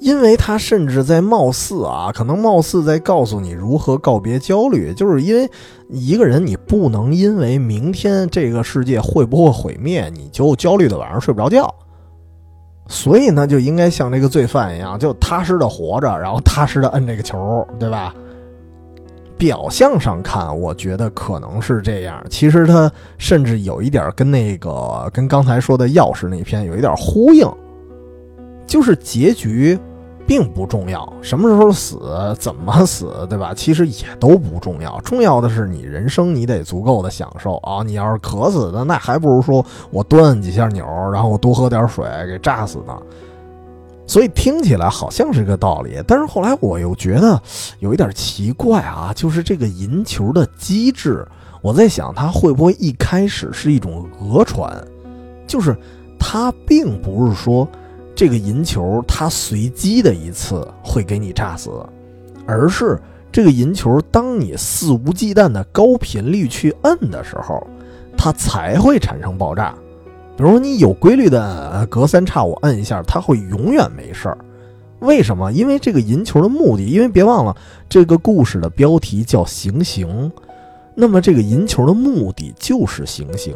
[0.03, 5.49] 因为他甚至在貌似啊，可能貌似在告诉你如何告别焦虑，就是因为
[5.87, 11.73] 一个人你不能因为明天这个世界会不会毁灭，你就焦虑的晚上睡不着觉。
[12.89, 18.13] 所以呢，就应该像这个罪犯一样，就踏实的活着，然后踏实的摁这个球，对吧？
[19.37, 22.21] 表象上看，我觉得可能是这样。
[22.29, 27.49] 其实他甚至有一点跟那个跟刚才说的钥匙那篇有一点呼应，
[28.67, 29.79] 就是结局。
[30.25, 31.99] 并不重要，什么时候死，
[32.39, 33.53] 怎么死，对吧？
[33.53, 37.83] 其实也都不重要，重要的是你人生你得足够的享受啊！
[37.83, 42.97] 你要是渴死的，那还不如说我多摁几下钮，然后多喝点水给炸死呢。
[44.07, 47.41] 所以听起来好像是个道理，但是后来我又觉得
[47.79, 51.27] 有一点奇怪啊，就是这个银球的机制，
[51.61, 54.71] 我在想它会不会一开始是一种讹传，
[55.45, 55.77] 就是
[56.17, 57.67] 它并不是说。
[58.15, 61.71] 这个银球它随机的一次会给你炸死，
[62.45, 62.99] 而是
[63.31, 67.65] 这个银球当你肆无忌惮的高频率去摁的时候，
[68.15, 69.73] 它才会产生爆炸。
[70.37, 74.37] 比如你有规律的隔三差五摁一下，它会永远没事儿。
[74.99, 75.51] 为什么？
[75.51, 77.55] 因为这个银球的目的，因为别忘了
[77.89, 80.31] 这个故事的标题叫行刑，
[80.95, 83.55] 那么这个银球的目的就是行刑。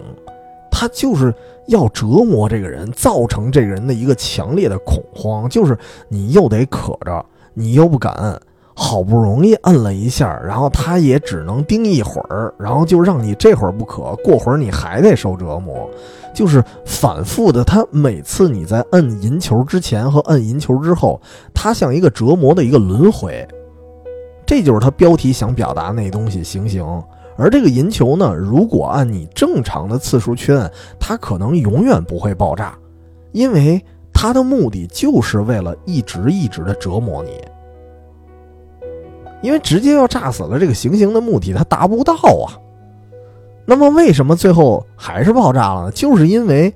[0.80, 1.34] 他就是
[1.65, 5.75] 要折磨这个人，造成这个人的一个强烈的恐慌，就是
[6.07, 7.25] 你又得渴着，
[7.55, 8.39] 你又不敢，
[8.75, 15.89] 好不容易摁了一下，然后他也只能盯一会儿，然后就让你这会儿不渴，过会儿你还得受折磨，
[16.32, 17.63] 就是反复的。
[17.63, 21.19] 他每次你在摁银球之前和摁银球之后，
[21.55, 23.47] 他像一个折磨的一个轮回，
[24.45, 27.03] 这就是他标题想表达那东西，行行。
[27.38, 32.78] 而这个银球呢，如果按你正常的次数去摁，它可能永远不会爆炸，
[33.32, 33.80] 因为
[34.12, 37.40] 它的目的就是为了一直一直的折磨你。
[39.44, 42.58] 因为直接要炸死了，这个行刑的目的它达不到啊。
[43.66, 45.92] 那么为什么最后还是爆炸了呢？
[45.92, 46.74] 就是因为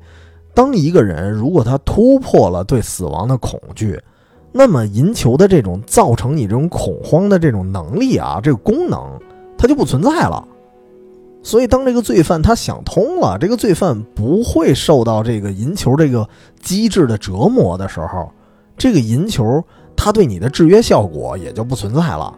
[0.53, 3.99] 当一个人如果他突破了对死亡的恐惧，
[4.51, 9.19] 那么银球的这种造成你这种恐慌的这种能力啊，这个功能
[9.57, 10.45] 它就不存在了。
[11.43, 16.27] 所以，当这个罪犯他想通了，这个罪犯不会受到这个银球这个
[16.61, 18.31] 机制的折磨的时候，
[18.77, 19.63] 这个银球
[19.95, 22.33] 它对你的制约效果也就不存在了。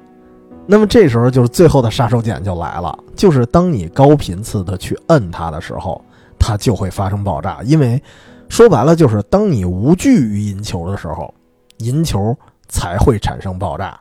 [0.66, 6.02] 那么这时候就是最后的杀手锏就来了，就是当你高频次的去摁它的时候，
[6.40, 7.60] 它就会发生爆炸。
[7.64, 8.02] 因为
[8.48, 11.34] 说白了，就是当你无惧于银球的时候，
[11.80, 12.34] 银球
[12.70, 14.00] 才会产生爆炸。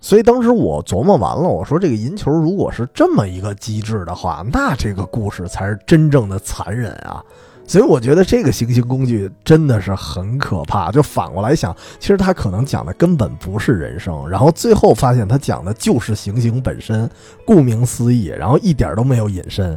[0.00, 7.22] 所以当时我琢磨完了，我说这个银球如果是这么一个机制的话， 那这个故事才是真正的残忍啊！
[7.66, 10.92] 所以我觉得这个行刑工具真的是很可怕。
[10.92, 17.10] 就反过来想，其实他可能讲的根本不是人生，然后最后发现他讲的就是行刑本身，
[17.44, 19.76] 顾名思义，然后一点都没有隐身。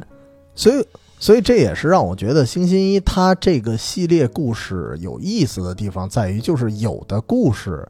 [0.54, 0.86] 所以，
[1.20, 7.86] 所以这也是让我觉得星星一他这个系列故事有意思的地方在于，就是有的故事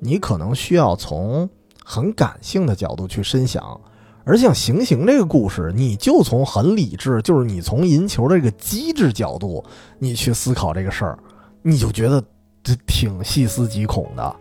[0.00, 1.46] 你可能需要从。
[1.88, 3.80] 很感性的角度去深想，
[4.24, 9.64] 而像行刑这个故事，你就从很理智，就是你从赢球这个机制角度，
[10.00, 11.16] 你去思考这个事儿，
[11.62, 12.20] 你就觉得
[12.64, 14.36] 这挺细思极恐的。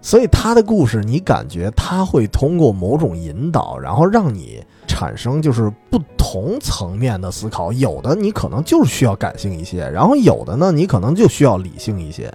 [0.00, 7.70] 所以他的故事，你感觉他会通过某种引导，然后让你产生就是不同层面的思考。
[7.74, 12.32] 有的你可能就是需要感性一些，然后有的呢，你可能就需要理性一些。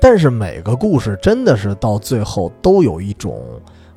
[0.00, 3.38] 但是每个故事真的是到最后都有一种。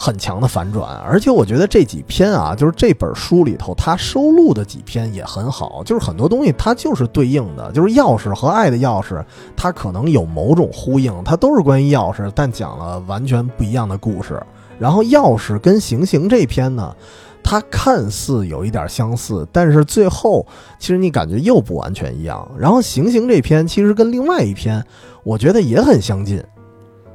[0.04, 9.24] 很强的反转，而且我觉得这几篇啊，就是这本书里头它收录的几篇也很好，就是很多东西它就是对应的，就是钥匙和爱的钥匙，
[9.56, 14.44] 它可能有某种呼应，它都是关于钥匙，但讲了完全不一样的故事。
[14.78, 16.94] 然后钥匙跟行刑这篇呢，
[17.42, 20.46] 它看似有一点相似，但是最后
[20.80, 22.46] 其实你感觉又不完全一样。
[22.58, 24.86] 然后行刑这篇其实跟另外一篇，
[25.24, 26.44] 我觉得也很相近，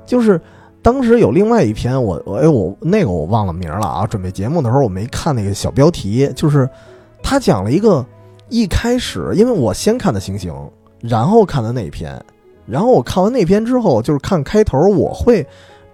[0.06, 0.40] 就是。
[0.88, 4.06] 当时有另外一篇，我哎我那个我忘了名了啊。
[4.06, 6.66] 准备节目的时候我没看那个小标题，就是
[7.22, 8.02] 他讲了一个
[8.48, 10.50] 一开始，因为我先看的行星，
[11.02, 12.18] 然后看的那篇，
[12.64, 15.46] 然后我看完那篇之后，就是看开头，我会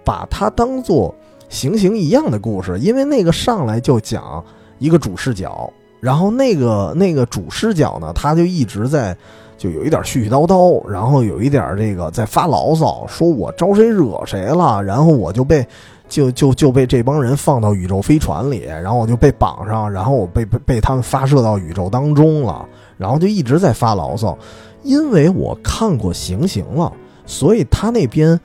[0.05, 1.13] 把它当做
[1.49, 4.41] 行星一样的故事，因为那个上来就讲
[4.79, 5.69] 一个主视角，
[5.99, 9.13] 然后那个那个主视角呢，他就一直在。
[9.57, 15.65] 就有一点絮絮叨叨，然后有一点这个在发牢骚，说我招谁惹谁了，然后我就被
[16.07, 22.65] 就就就被这帮人放到宇宙飞船里，然后我就被绑上，然后我被被被他们发射到宇宙当中了，
[22.97, 24.37] 然后就一直在发牢骚。
[24.83, 26.93] 因为我看过行刑了，
[27.25, 28.39] 所以他那边，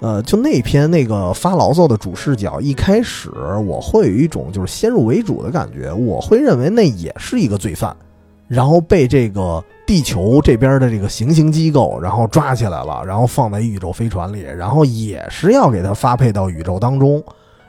[0.00, 3.30] 呃，就那篇那个发牢骚的主视角，一开始
[3.64, 7.96] 我会有一种就是先入为主的感觉，我会认为那也是一个罪犯，
[8.48, 9.62] 然后被这个。
[9.86, 17.22] 地球这边的这个行星机构，然后抓起来了，然后放在宇宙飞船里，然后也是要给它发配到宇宙当中，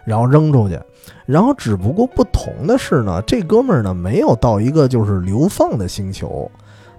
[0.05, 0.80] 然后扔出去。
[1.26, 6.49] 然后只不过不同的是呢，这哥们儿呢没有到一个就是流放的星球，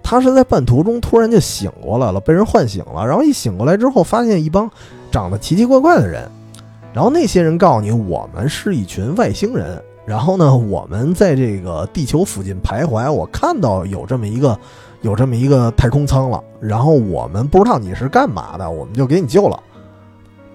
[0.02, 3.06] 他是在半途中突然就醒过来了，被人唤醒了。
[3.06, 4.70] 然后一醒过来之后，发现一帮
[5.10, 6.30] 长得奇奇怪怪的人，
[6.92, 9.82] 然后那些人告诉你，我们是一群外星人。
[10.06, 14.58] 然后呢，我们在这个地球附近徘徊，我看到有这么一个。
[15.02, 19.62] 有这么一个太空舱了，然后我们不知道你是干嘛的，我们就给你救了。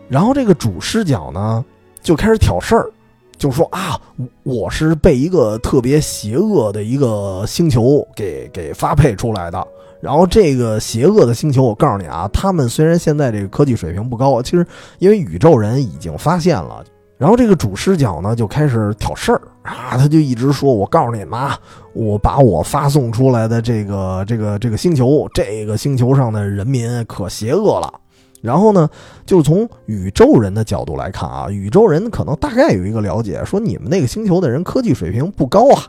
[0.10, 1.64] 然后这个主视角呢，
[2.02, 2.90] 就开始挑事儿，
[3.38, 4.02] 就说啊，
[4.44, 9.66] 我是被一个特别邪恶的一个星球给给发配出来的。
[10.02, 16.84] 然后这个邪恶的星球，我告诉你啊，他们虽然现在这个科技水平不高，其实因为宇宙人已经发现了。
[17.22, 21.56] 然后这个主视角呢就开始挑事儿啊，他就一直说：“我告诉你们啊，
[21.94, 27.94] 我把我发送出来的这个这个这个星球，这个星球上的人民可邪恶了。”
[28.42, 28.90] 然后呢，
[29.24, 35.84] 就从宇宙人的角度来看啊，宇宙人可能大概有一个了解，说你们那个星球的人科技水平不高啊。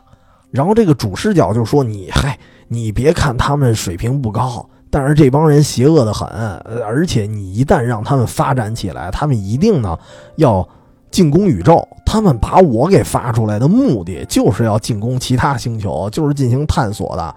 [0.51, 6.27] 然后这个主视角就说：“你嗨，你别看他们水平不高，但是这帮人邪恶的很，
[6.85, 9.97] 而且你一旦让他们发展起来，他们一定呢
[10.35, 10.63] 要。”
[11.13, 17.35] 进攻宇宙，他们把我给发出来的目的就是要进攻其他星球，就是进行探索的。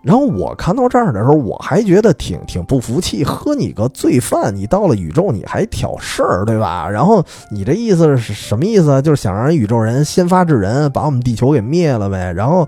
[0.00, 3.22] 然后我看到这儿的时候，我还觉得挺挺不服气。
[3.22, 6.88] 呵，你个罪犯，你到了宇宙你还挑事儿，对吧？
[6.88, 9.02] 然后你这意思是什么意思？
[9.02, 12.32] 就是想让宇宙人先发制人，把我们地球给灭了呗？
[12.32, 12.66] 然后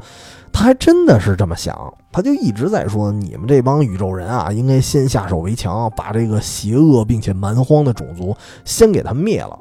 [0.53, 1.74] 他还真的是这么想，
[2.12, 8.36] 他就一直在说，你们这帮宇宙人啊，应该先下手为强，把这个邪恶并且蛮荒的种族
[8.66, 9.59] 先给他灭了。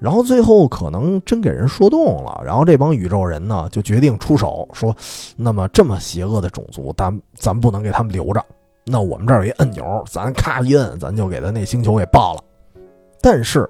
[0.00, 4.96] 然后最后可能真给人说动了，然后这帮宇宙人呢就决定出手，说
[5.36, 8.42] ：“那么这么邪恶的种族，咱咱不能给他们留着。
[8.86, 12.40] 那我们这儿有一按钮，咱咔一摁，咱就给他那星球给爆了。
[13.20, 13.68] 但是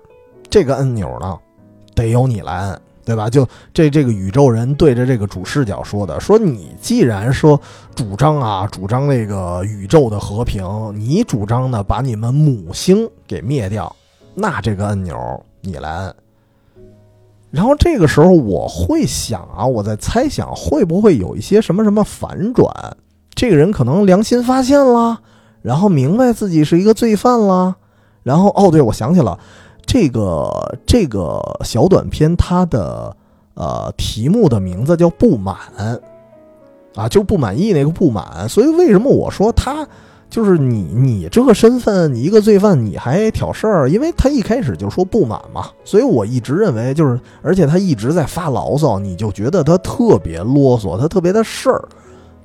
[0.48, 1.36] 这个按钮呢，
[1.96, 3.28] 得由你来摁，对吧？
[3.28, 7.60] 就这这个宇宙人对着这个主视角说的，说你既然说
[7.96, 10.64] 主张啊，主张那个宇宙的和平，
[10.94, 13.94] 你主张呢把你们母星给灭掉，
[14.32, 15.18] 那这个按钮。”
[15.62, 16.14] 你来摁，
[17.50, 22.96] 然后这个时候我会想啊，我在猜想会不会有一些什么什么反转？
[23.34, 25.20] 这个人可能良心发现了，
[25.62, 27.76] 然后明白自己是一个罪犯了，
[28.22, 29.38] 然后哦，对，我想起了
[29.84, 33.16] 这个这个小短片，它的
[33.54, 35.56] 呃题目的名字叫不满
[36.94, 39.86] 啊，就不满意那个不满，所以为什么我说他？
[40.30, 43.90] 就是你，你这个身份，你一个罪犯，你还挑事儿？
[43.90, 51.82] 因为他一开始就说不满嘛，所以我一直认为就是，而且他一直在发牢骚，你就觉得他特别啰嗦，他特别的事儿，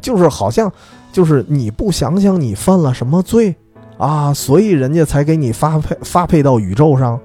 [0.02, 0.72] 就是好像
[1.14, 3.56] 就是你不想想你犯了什么罪
[3.98, 7.20] 啊，所以人家才给你发配发配到宇宙上。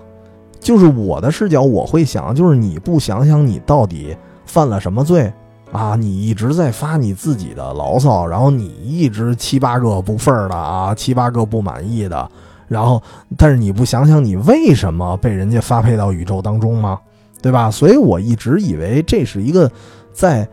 [0.61, 5.33] 就是我的视角，我会想，就是你不想想你到底犯了什么罪。
[5.73, 12.29] 啊，你一直在发你自己的牢骚，然后你一直七八个不忿的啊，七八个不满意的，
[12.67, 13.01] 然后
[13.37, 16.99] 但是你不想想你为什么被人家发配到宇宙当中吗？
[17.41, 17.71] 对吧？
[17.71, 19.71] 所以我一直以为这是一个
[20.13, 20.47] 在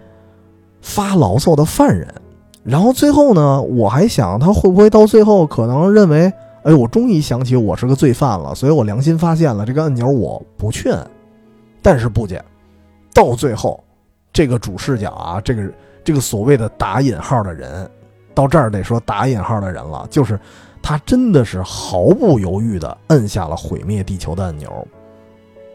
[0.82, 2.08] 发牢骚的犯人，
[2.64, 6.32] 然后最后呢，我还想他会不会到最后可能认为，
[6.64, 11.06] 哎，我终于想起我是个罪犯了，所以我良心发现了，这个按钮我不去摁，
[11.82, 12.42] 但是不减，
[13.14, 13.84] 到最后。
[14.38, 15.74] 这个主视角啊，这个
[16.04, 17.90] 这个所谓的打引号的人，
[18.36, 20.40] 到这儿得说打引号的人了，就是
[20.80, 24.88] 他真的是毫不犹豫地摁下了毁灭地球的按钮，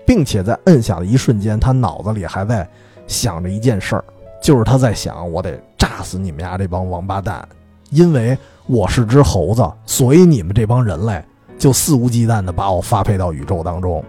[0.07, 2.65] 并且在摁下的一瞬间，他脑子里还在
[3.09, 4.05] 想着一件事儿，
[4.41, 7.45] 就是他在想，我得炸死你们家这帮王八蛋，
[7.91, 8.39] 因为
[8.69, 11.21] 我是只猴子，所以你们这帮人类
[11.59, 14.05] 就肆无忌惮地把我发配到宇宙当中。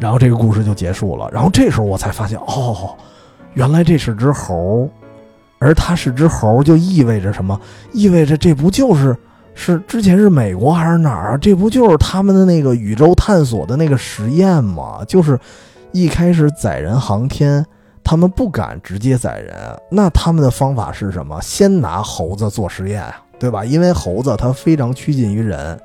[0.00, 1.30] 然后这个故事就结束了。
[1.30, 2.96] 然后这时候我才发现，哦，
[3.54, 4.88] 原来这是只猴，
[5.58, 7.60] 而它是只猴，就意味着什么？
[7.92, 9.16] 意味着这不就是
[9.54, 11.36] 是之前是美国还是哪儿啊？
[11.36, 15.04] 这不就是他们的那个宇宙探索的那个实验吗？
[15.06, 15.38] 就是
[15.92, 17.64] 一开始载人航天，
[18.02, 19.54] 他们不敢直接载人，
[19.90, 21.40] 那他们的方法是什么？
[21.42, 23.64] 先拿猴子做实验啊，对吧？
[23.64, 25.78] 因为猴子它非常趋近于人，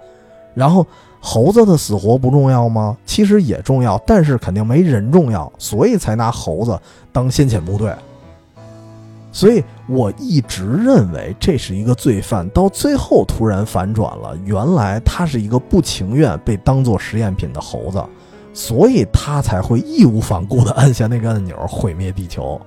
[0.53, 0.85] 然后。
[1.19, 2.95] 猴子的死活不重要吗？
[3.05, 6.79] 其实也重要，但是肯定没人重要，所以才拿猴子
[7.11, 7.93] 当先遣部队。
[9.31, 18.03] 所以我一直认为这是一个罪犯，到最后突然反转了，原来他是一个不情愿被当做实验品的猴子，
[18.53, 22.59] 所以他才会义无反顾地按下那个按钮毁灭地球。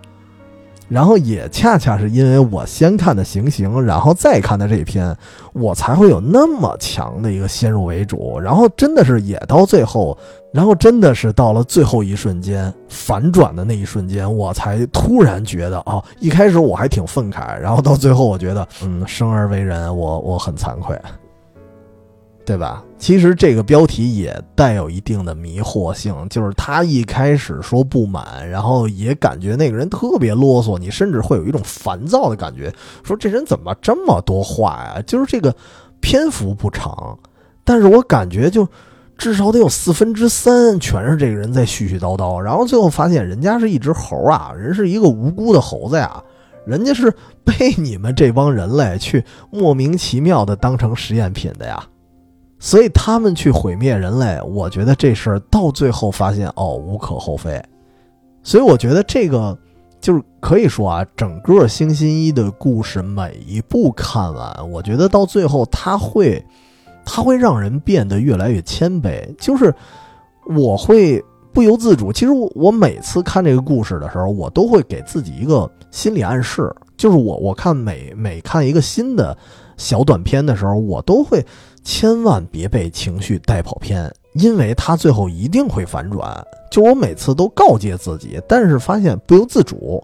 [0.90, 5.16] 然后也恰恰是因为我先看的《行刑》，然后再看的这篇，
[5.52, 8.40] 我才会有那么强的一个先入为主。
[8.40, 10.18] 然后真的是也到最后，
[10.52, 21.00] 然后真的是到了最后一瞬间反转的那一瞬间，我才突然觉得哦，一开始我还挺愤慨，然后到最后我觉得，嗯，生而为人，我我很惭愧。
[22.44, 22.82] 对吧？
[22.98, 32.72] 其实这个标题也带有一定的迷惑性，就是他一开始说不满，然后也感觉那个人特别啰嗦，你甚至会有一种烦躁的感觉，
[33.04, 35.02] 说这人怎么这么多话呀？
[35.06, 35.54] 就是这个
[36.00, 37.16] 篇幅不长，
[37.62, 38.66] 但是我感觉就
[39.16, 46.20] 至少得有四分之三全是这个人在絮絮叨叨，然后最后发现人家是一只猴啊，人是一个无辜的猴子呀，
[46.66, 47.14] 人家是
[47.44, 51.86] 被你们这帮人类去莫名其妙的当成实验品的呀。
[52.62, 57.60] 所以他们去毁灭人类，我觉得这事儿到最后发现哦无可厚非。
[58.42, 59.56] 所以我觉得这个
[59.98, 66.44] 就是可以说啊，整个星星一的故事每一部看完，我觉得到最后他会，
[67.02, 69.26] 他会让人变得越来越谦卑。
[69.38, 69.74] 就是
[70.54, 71.22] 我会
[71.54, 79.34] 不由自主，其实我我每次看这个故事的时候，我都会给自己一个心理暗示，就是我我看每每看一个新的
[79.78, 81.42] 小短片的时候，我都会。
[81.82, 86.46] 千万别被情绪带跑偏，因为他最后一定会反转。
[86.70, 90.02] 就我每次都告诫自己，但是发现不由自主。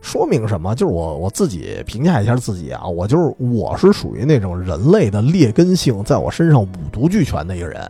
[0.00, 0.74] 说明什么？
[0.74, 7.88] 就是我我自己评价一下自己啊，我就是我是属于那种人类的劣根性在我身上五毒俱全的一个人，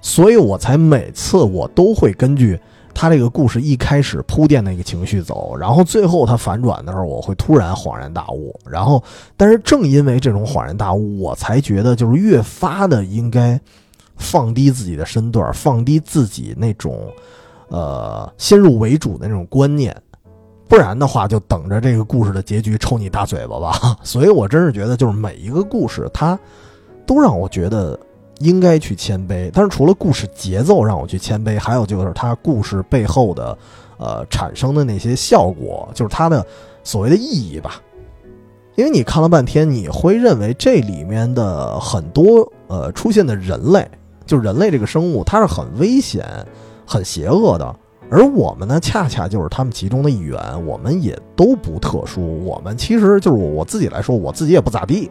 [0.00, 2.58] 所以我才每次我都会根据。
[2.94, 8.54] 他这个故事一开始铺垫那个情绪走，然后最后他反转的时候，我会突然恍然大悟。
[8.64, 9.02] 然后，
[9.36, 13.60] 但是正因为这种恍然大悟，我才觉得就是越发的应该
[14.16, 17.00] 放低自己的身段，放低自己那种
[17.68, 19.96] 呃先入为主的那种观念，
[20.68, 23.96] 不然的话就等着这个故事的结局抽你大嘴巴吧。
[24.02, 26.38] 所以我真是觉得，就是每一个故事，它
[27.06, 27.98] 都让我觉得。
[28.42, 33.56] 应该去谦卑，但是除了故事节奏让我去谦卑，还有就是它故事背后的，
[33.98, 36.44] 呃，产生的那些效果，就是它的
[36.82, 37.80] 所谓的意义吧。
[38.74, 43.86] 因为你看了半天，你会认为这里面的很多呃出现的人类，
[44.24, 46.26] 就人类这个生物，它是很危险、
[46.86, 47.76] 很邪恶的，
[48.10, 55.10] 而我们呢，恰恰就是他们其中的一员，我们也都不特殊，我们其实就是我自己来说，我自己也不咋地，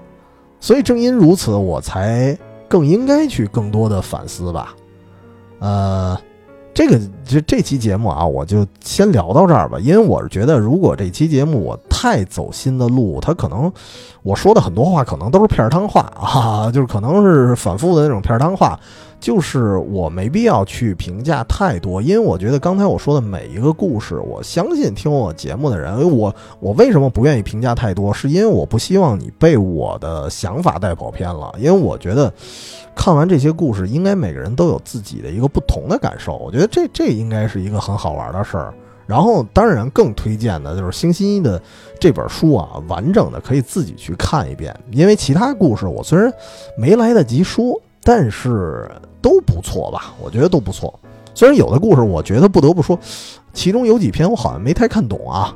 [0.60, 2.38] 所以正因如此，我才。
[2.72, 4.74] 更应该去更多的反思吧，
[5.60, 6.18] 呃，
[6.74, 13.70] 这个这这期节目啊，我就先聊到这儿吧，因为我是觉得，如果这期节目我太走心的路，它可能
[14.24, 18.80] 我说的很多话可能都是片儿汤话啊，就是可能是反复的那种片儿汤话。
[19.22, 31.54] 就是我没必要去评价太多，因为我觉得刚才我说的每一个故事，我相信听我节目的人，我我为什么不愿意评价太多，是因为我不希望你被我的想法带跑偏了。
[31.60, 32.34] 因为我觉得
[32.96, 36.36] 看完这些故事，应该每个人都有自己的一个不同的感受。
[36.38, 38.74] 我觉得这这应该是一个很好玩的事儿。
[39.06, 41.62] 然后当然更推荐的就是星星一的
[42.00, 44.76] 这本书啊，完整的可以自己去看一遍。
[44.90, 46.34] 因为其他故事我虽然
[46.76, 48.90] 没来得及说，但是。
[49.22, 50.14] 都不错吧？
[50.20, 50.94] 我觉得都不错。
[51.34, 53.00] 虽然有的故事，我觉得不得不说，
[53.54, 55.56] 其中有几篇我好像没太看懂啊。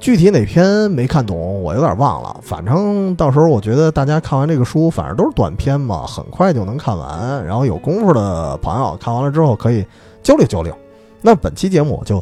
[0.00, 2.36] 具体哪篇没看懂，我有点忘了。
[2.42, 7.44] 反正到时候我觉得大家看完这个书，反正都是短篇嘛，很快就能看完。
[7.46, 9.86] 然后有功夫的朋友看完了之后可以
[10.22, 10.76] 交流交流。
[11.20, 12.18] 那本期节目就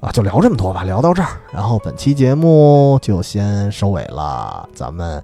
[0.00, 5.22] 啊就聊这么多吧，聊到这儿，然后本期节目就先收尾了，咱们。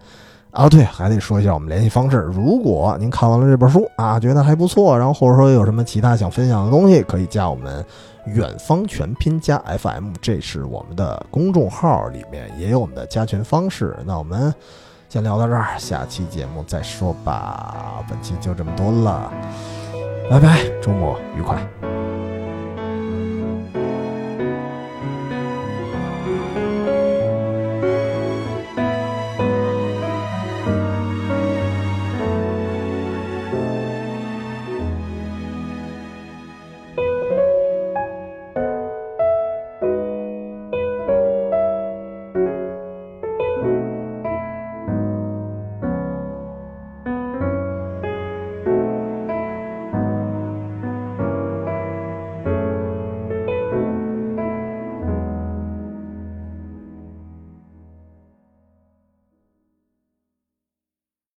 [0.54, 2.18] 啊，对，还得说一下我们联系方式。
[2.32, 7.84] 如果您看完了这本书啊，觉得还不错，然后或者说有什么其他想分享的东西，可以加我们
[8.26, 13.96] “远方全拼加 FM”，这是我们的公众号，里面也有我们的加群方式。
[14.06, 14.54] 那我们
[15.08, 18.04] 先聊到这儿，下期节目再说吧。
[18.08, 19.32] 本期就这么多了，
[20.30, 22.03] 拜拜，周末愉快。